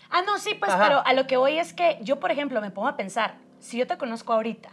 Ah, 0.09 0.21
no, 0.21 0.37
sí, 0.37 0.53
pues, 0.53 0.71
Ajá. 0.71 0.83
pero 0.83 1.05
a 1.05 1.13
lo 1.13 1.27
que 1.27 1.37
voy 1.37 1.57
es 1.57 1.73
que 1.73 1.97
yo, 2.01 2.19
por 2.19 2.31
ejemplo, 2.31 2.61
me 2.61 2.71
pongo 2.71 2.87
a 2.87 2.97
pensar, 2.97 3.35
si 3.59 3.77
yo 3.77 3.87
te 3.87 3.97
conozco 3.97 4.33
ahorita, 4.33 4.69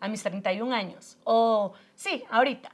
a 0.00 0.08
mis 0.08 0.22
31 0.22 0.74
años, 0.74 1.18
o 1.24 1.74
sí, 1.94 2.24
ahorita, 2.30 2.72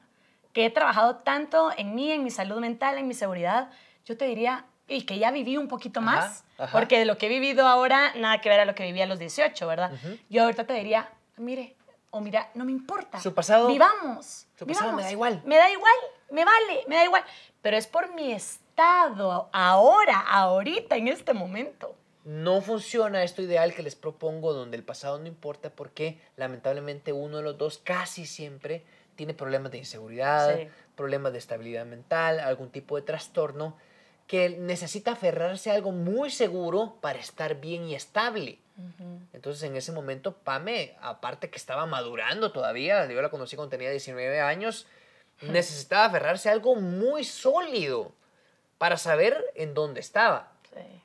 que 0.54 0.64
he 0.64 0.70
trabajado 0.70 1.16
tanto 1.16 1.70
en 1.76 1.94
mí, 1.94 2.10
en 2.10 2.24
mi 2.24 2.30
salud 2.30 2.58
mental, 2.58 2.96
en 2.96 3.06
mi 3.06 3.14
seguridad, 3.14 3.70
yo 4.06 4.16
te 4.16 4.24
diría, 4.24 4.64
y 4.86 5.02
que 5.02 5.18
ya 5.18 5.30
viví 5.30 5.58
un 5.58 5.68
poquito 5.68 6.00
más, 6.00 6.44
ajá. 6.56 6.72
porque 6.72 6.98
de 6.98 7.04
lo 7.04 7.18
que 7.18 7.26
he 7.26 7.28
vivido 7.28 7.66
ahora, 7.66 8.14
nada 8.16 8.40
que 8.40 8.48
ver 8.48 8.60
a 8.60 8.64
lo 8.64 8.74
que 8.74 8.84
viví 8.84 9.02
a 9.02 9.06
los 9.06 9.18
18, 9.18 9.66
¿verdad? 9.66 9.92
Yo 10.30 10.44
ahorita 10.44 10.64
te 10.64 10.72
diría, 10.72 11.10
mire, 11.36 11.76
o 12.10 12.20
mira, 12.20 12.50
no 12.54 12.64
me 12.64 12.72
importa. 12.72 13.20
Su 13.20 13.34
pasado- 13.34 13.68
Vivamos. 13.68 14.46
su 14.56 14.66
pasado 14.66 14.92
me 14.92 15.02
da 15.02 15.10
igual. 15.12 15.42
Me 15.44 15.56
da 15.56 15.70
igual, 15.70 15.94
me 16.30 16.44
vale, 16.44 16.84
me 16.88 16.96
da 16.96 17.04
igual. 17.04 17.24
Pero 17.62 17.76
es 17.76 17.86
por 17.86 18.12
mi 18.14 18.32
estado 18.32 19.48
ahora, 19.52 20.20
ahorita, 20.20 20.96
en 20.96 21.08
este 21.08 21.34
momento. 21.34 21.94
No 22.24 22.60
funciona 22.60 23.22
esto 23.22 23.40
ideal 23.42 23.74
que 23.74 23.82
les 23.82 23.94
propongo 23.96 24.52
donde 24.52 24.76
el 24.76 24.84
pasado 24.84 25.18
no 25.18 25.26
importa 25.26 25.70
porque 25.70 26.20
lamentablemente 26.36 27.12
uno 27.12 27.38
de 27.38 27.42
los 27.42 27.56
dos 27.56 27.78
casi 27.78 28.26
siempre 28.26 28.84
tiene 29.16 29.34
problemas 29.34 29.72
de 29.72 29.78
inseguridad, 29.78 30.54
Sí. 30.56 30.68
problemas 30.94 31.32
de 31.32 31.38
estabilidad 31.38 31.86
mental, 31.86 32.38
algún 32.40 32.70
tipo 32.70 32.96
de 32.96 33.02
trastorno 33.02 33.76
que 34.28 34.50
necesita 34.50 35.12
aferrarse 35.12 35.70
a 35.70 35.74
algo 35.74 35.90
muy 35.90 36.30
seguro 36.30 36.98
para 37.00 37.18
estar 37.18 37.60
bien 37.60 37.84
y 37.88 37.94
estable. 37.96 38.60
Entonces 39.32 39.64
en 39.64 39.74
ese 39.74 39.90
momento 39.90 40.36
Pame, 40.36 40.96
aparte 41.00 41.50
que 41.50 41.56
estaba 41.56 41.86
madurando 41.86 42.52
todavía, 42.52 43.10
yo 43.10 43.20
la 43.20 43.30
conocí 43.30 43.56
cuando 43.56 43.70
tenía 43.70 43.90
19 43.90 44.40
años, 44.40 44.86
necesitaba 45.40 46.04
aferrarse 46.04 46.48
a 46.48 46.52
algo 46.52 46.76
muy 46.76 47.24
sólido 47.24 48.12
para 48.76 48.96
saber 48.96 49.44
en 49.56 49.74
dónde 49.74 49.98
estaba. 49.98 50.52
Sí. 50.72 51.02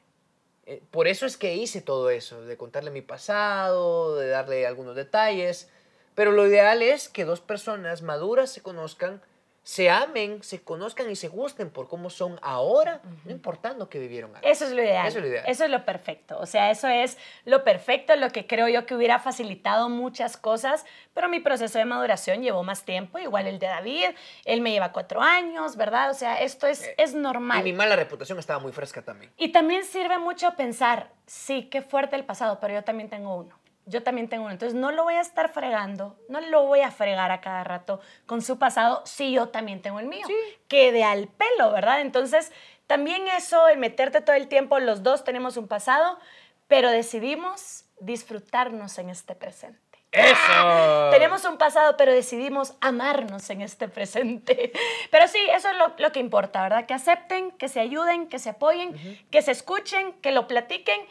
Eh, 0.66 0.84
Por 0.92 1.08
eso 1.08 1.26
es 1.26 1.38
que 1.38 1.56
hice 1.56 1.82
todo 1.82 2.12
eso, 2.12 2.42
de 2.46 2.58
contarle 2.58 2.92
mi 2.92 3.02
pasado, 3.02 4.18
de 4.18 4.28
darle 4.28 4.68
algunos 4.68 4.96
detalles. 4.96 5.70
Pero 6.14 6.32
lo 6.32 6.46
ideal 6.46 6.84
es 6.84 7.10
que 7.10 7.26
dos 7.26 7.42
personas 7.42 8.04
maduras 8.04 8.52
se 8.52 8.62
conozcan, 8.62 9.22
se 9.64 9.90
amen, 9.90 10.44
se 10.44 10.62
conozcan 10.62 11.10
y 11.10 11.16
se 11.16 11.30
gusten 11.30 11.70
por 11.70 11.88
cómo 11.88 12.10
son 12.10 12.38
ahora, 12.42 13.00
no 13.24 13.32
importando 13.32 13.88
que 13.90 13.98
vivieron 13.98 14.36
antes. 14.36 14.52
Eso 14.52 14.66
es 14.66 14.72
lo 14.74 14.84
ideal. 14.84 15.08
Eso 15.08 15.20
es 15.20 15.24
lo 15.24 15.30
ideal. 15.30 15.46
Eso 15.48 15.64
es 15.64 15.70
lo 15.72 15.86
perfecto. 15.86 16.38
O 16.40 16.46
sea, 16.46 16.70
eso 16.70 16.88
es 16.90 17.18
lo 17.46 17.64
perfecto, 17.64 18.14
lo 18.18 18.30
que 18.30 18.46
creo 18.46 18.68
yo 18.68 18.86
que 18.86 18.94
hubiera 18.94 19.20
facilitado 19.20 19.88
muchas 19.88 20.36
cosas, 20.36 20.86
pero 21.14 21.30
mi 21.30 21.40
proceso 21.40 21.80
de 21.80 21.86
maduración 21.86 22.42
llevó 22.42 22.64
más 22.64 22.84
tiempo, 22.84 23.20
igual 23.20 23.48
el 23.48 23.58
de 23.60 23.68
David, 23.68 24.06
él 24.44 24.60
me 24.62 24.72
lleva 24.72 24.92
cuatro 24.92 25.22
años, 25.22 25.78
¿verdad? 25.78 26.12
O 26.12 26.14
sea, 26.14 26.42
esto 26.42 26.68
es, 26.68 26.90
es 26.98 27.14
Y 27.14 27.18
normal. 27.18 27.64
mi 27.64 27.72
mala 27.74 27.96
reputación 27.96 28.40
estaba 28.40 28.60
muy 28.60 28.74
fresca 28.74 29.02
también. 29.02 29.32
Y 29.38 29.54
también 29.54 29.86
sirve 29.86 30.18
mucho 30.20 30.52
pensar, 30.58 31.10
sí, 31.26 31.70
qué 31.72 31.82
fuerte 31.82 32.18
el 32.18 32.26
pasado, 32.26 32.60
pero 32.60 32.74
yo 32.74 32.84
también 32.84 33.10
tengo 33.10 33.34
uno. 33.36 33.63
Yo 33.86 34.04
también 34.04 34.30
tengo 34.30 34.46
uno. 34.46 34.54
Entonces 34.54 34.80
no 34.80 34.92
lo 34.92 35.04
voy 35.04 35.16
a 35.16 35.22
estar 35.22 35.50
fregando, 35.50 36.18
no 36.30 36.40
lo 36.40 36.64
voy 36.64 36.82
a 36.82 36.92
fregar 36.92 37.32
a 37.32 37.42
cada 37.42 37.64
rato 37.64 38.00
con 38.26 38.42
su 38.42 38.58
pasado, 38.58 39.02
si 39.06 39.34
yo 39.34 39.50
también 39.50 39.82
tengo 39.82 40.00
el 40.00 40.08
mío. 40.08 40.26
Que 40.68 40.92
de 40.92 41.04
al 41.04 41.28
pelo, 41.28 41.72
¿verdad? 41.72 42.02
Entonces 42.02 42.52
también 42.88 43.28
eso, 43.28 43.68
el 43.68 43.78
meterte 43.78 44.22
todo 44.22 44.36
el 44.36 44.48
tiempo, 44.48 44.80
los 44.80 45.04
dos 45.04 45.24
tenemos 45.24 45.58
un 45.58 45.68
pasado, 45.68 46.20
pero 46.68 46.92
decidimos 46.92 47.86
disfrutarnos 48.00 48.98
en 48.98 49.10
este 49.10 49.36
presente. 49.36 49.80
¡Eso! 50.12 51.10
Tenemos 51.12 51.44
un 51.46 51.58
pasado, 51.58 51.98
pero 51.98 52.14
decidimos 52.14 52.76
amarnos 52.82 53.50
en 53.50 53.62
este 53.62 53.88
presente. 53.88 54.72
Pero 55.12 55.28
sí, 55.28 55.40
eso 55.56 55.70
es 55.70 55.78
lo, 55.78 55.94
lo 55.98 56.12
que 56.12 56.20
importa, 56.20 56.62
¿verdad? 56.62 56.86
Que 56.86 56.94
acepten, 56.94 57.52
que 57.52 57.68
se 57.68 57.80
ayuden, 57.80 58.28
que 58.28 58.38
se 58.38 58.50
apoyen, 58.52 58.96
que 59.32 59.42
se 59.42 59.52
escuchen, 59.52 60.14
que 60.22 60.32
lo 60.32 60.48
platiquen 60.48 61.02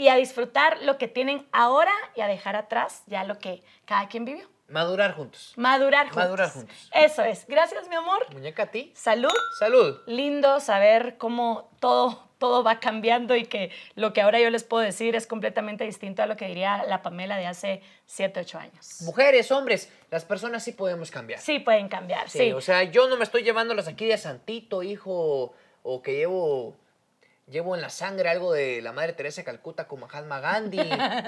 y 0.00 0.08
a 0.08 0.16
disfrutar 0.16 0.78
lo 0.80 0.96
que 0.96 1.08
tienen 1.08 1.46
ahora 1.52 1.92
y 2.16 2.22
a 2.22 2.26
dejar 2.26 2.56
atrás 2.56 3.02
ya 3.06 3.22
lo 3.24 3.38
que 3.38 3.62
cada 3.84 4.08
quien 4.08 4.24
vivió. 4.24 4.48
Madurar 4.66 5.14
juntos. 5.14 5.52
Madurar 5.56 6.06
juntos. 6.06 6.16
Madurar 6.16 6.50
juntos. 6.50 6.88
Eso 6.94 7.22
es. 7.22 7.46
Gracias, 7.46 7.86
mi 7.88 7.96
amor. 7.96 8.24
Muñeca 8.32 8.62
a 8.62 8.66
ti. 8.70 8.92
Salud. 8.94 9.28
Salud. 9.58 9.98
Lindo 10.06 10.58
saber 10.60 11.18
cómo 11.18 11.70
todo, 11.80 12.30
todo 12.38 12.64
va 12.64 12.80
cambiando 12.80 13.36
y 13.36 13.44
que 13.44 13.72
lo 13.94 14.14
que 14.14 14.22
ahora 14.22 14.40
yo 14.40 14.48
les 14.48 14.64
puedo 14.64 14.82
decir 14.82 15.16
es 15.16 15.26
completamente 15.26 15.84
distinto 15.84 16.22
a 16.22 16.26
lo 16.26 16.34
que 16.38 16.46
diría 16.46 16.82
la 16.88 17.02
Pamela 17.02 17.36
de 17.36 17.46
hace 17.46 17.82
7, 18.06 18.40
8 18.40 18.58
años. 18.58 19.02
Mujeres, 19.02 19.52
hombres, 19.52 19.92
las 20.10 20.24
personas 20.24 20.64
sí 20.64 20.72
podemos 20.72 21.10
cambiar. 21.10 21.40
Sí, 21.40 21.58
pueden 21.58 21.88
cambiar, 21.90 22.30
Sí, 22.30 22.38
sí. 22.38 22.52
o 22.52 22.62
sea, 22.62 22.84
yo 22.84 23.06
no 23.06 23.18
me 23.18 23.24
estoy 23.24 23.42
llevándolas 23.42 23.86
aquí 23.86 24.06
de 24.06 24.16
santito, 24.16 24.82
hijo, 24.82 25.52
o 25.82 26.00
que 26.02 26.14
llevo, 26.14 26.74
llevo 27.50 27.74
en 27.74 27.82
la 27.82 27.90
sangre 27.90 28.28
algo 28.28 28.52
de 28.52 28.80
la 28.80 28.92
Madre 28.92 29.12
Teresa 29.12 29.40
de 29.40 29.44
Calcuta 29.44 29.86
con 29.86 30.00
Mahatma 30.00 30.40
Gandhi, 30.40 30.78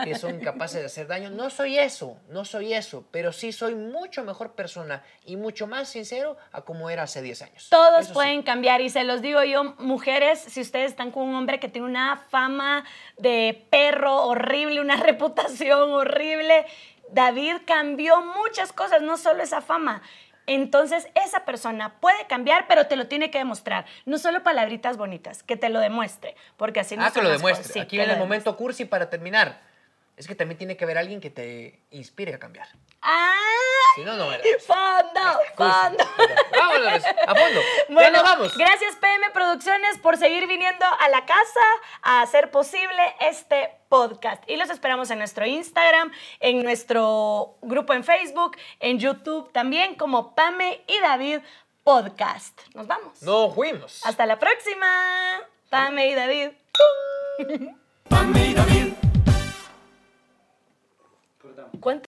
que 0.05 0.15
son 0.15 0.41
capaces 0.41 0.81
de 0.81 0.87
hacer 0.87 1.07
daño. 1.07 1.31
No 1.31 1.51
soy 1.51 1.79
eso, 1.79 2.17
no 2.29 2.45
soy 2.45 2.73
eso, 2.75 3.05
pero 3.11 3.33
sí 3.33 3.53
soy 3.53 3.75
mucho 3.75 4.25
mejor 4.25 4.53
persona 4.53 5.03
y 5.25 5.37
mucho 5.37 5.67
más 5.67 5.89
sincero 5.89 6.37
a 6.53 6.63
como 6.63 6.91
era 6.91 7.03
hace 7.03 7.23
10 7.23 7.43
años. 7.43 7.69
Todos 7.71 8.01
Eso 8.01 8.09
sí. 8.09 8.15
pueden 8.15 8.43
cambiar 8.43 8.81
y 8.81 8.91
se 8.91 9.05
los 9.05 9.21
digo 9.21 9.43
yo, 9.43 9.75
mujeres, 9.79 10.39
si 10.39 10.61
ustedes 10.61 10.91
están 10.91 11.11
con 11.11 11.25
un 11.25 11.35
hombre 11.35 11.61
que 11.61 11.69
tiene 11.69 11.87
una 11.87 12.17
fama 12.17 12.85
de 13.19 13.67
perro 13.71 14.25
horrible, 14.25 14.81
una 14.81 14.97
reputación 15.03 15.91
horrible, 15.91 16.67
David 17.11 17.57
cambió 17.67 18.23
muchas 18.23 18.73
cosas, 18.73 19.03
no 19.03 19.17
solo 19.19 19.43
esa 19.43 19.61
fama. 19.61 20.03
Entonces, 20.47 21.09
esa 21.15 21.45
persona 21.45 22.01
puede 22.01 22.27
cambiar, 22.27 22.67
pero 22.69 22.87
te 22.87 22.97
lo 22.97 23.07
tiene 23.07 23.31
que 23.31 23.39
demostrar. 23.39 23.85
No 24.07 24.19
solo 24.19 24.43
palabritas 24.43 24.97
bonitas, 24.97 25.43
que 25.43 25.57
te 25.57 25.69
lo 25.69 25.81
demuestre, 25.81 26.37
porque 26.57 26.81
así 26.81 26.97
no 26.97 27.05
Ah, 27.05 27.11
que 27.11 27.23
lo 27.23 27.31
demuestre. 27.31 27.81
Aquí 27.81 27.97
lo 27.97 28.03
el 28.05 28.19
momento 28.19 28.57
cursi 28.57 28.85
para 28.85 29.09
terminar. 29.09 29.72
Es 30.23 30.29
que 30.29 30.37
también 30.37 30.57
tiene 30.57 30.77
que 30.77 30.85
haber 30.85 30.99
alguien 30.99 31.21
que 31.21 31.31
te 31.31 31.81
inspire 31.91 32.33
a 32.33 32.39
cambiar. 32.39 32.69
¡Ay! 33.01 33.19
Si 33.97 34.05
no, 34.05 34.15
no 34.17 34.33
era. 34.33 34.41
¡Fondo! 34.65 35.41
Cursi. 35.57 35.73
¡Fondo! 35.73 36.05
Vámonos, 36.57 37.05
a 37.05 37.35
fondo. 37.35 37.61
ya 37.89 37.95
Bueno, 37.95 38.13
nos 38.19 38.23
vamos. 38.23 38.57
gracias 38.57 38.95
PM 39.01 39.31
Producciones 39.33 39.99
por 39.99 40.17
seguir 40.17 40.47
viniendo 40.47 40.87
a 40.87 41.09
la 41.09 41.27
casa 41.27 41.61
a 42.03 42.23
hacer 42.23 42.53
posible 42.53 43.17
este 43.19 43.75
podcast. 43.89 44.49
Y 44.49 44.55
los 44.55 44.71
esperamos 44.71 45.11
en 45.11 45.19
nuestro 45.19 45.45
Instagram, 45.45 46.13
en 46.39 46.63
nuestro 46.63 47.57
grupo 47.61 47.93
en 47.93 48.05
Facebook, 48.05 48.57
en 48.79 49.01
YouTube 49.01 49.51
también 49.51 49.97
como 49.97 50.37
Pame 50.37 50.85
y 50.87 51.01
David 51.01 51.41
podcast. 51.83 52.61
Nos 52.75 52.87
vamos. 52.87 53.21
No 53.23 53.51
fuimos. 53.51 54.07
Hasta 54.07 54.25
la 54.25 54.39
próxima. 54.39 55.41
Pame 55.69 56.11
y 56.11 56.15
David. 56.15 56.51
Pame 58.09 58.47
y 58.47 58.55
David. 58.55 59.12
¿Cuánto? 61.81 62.01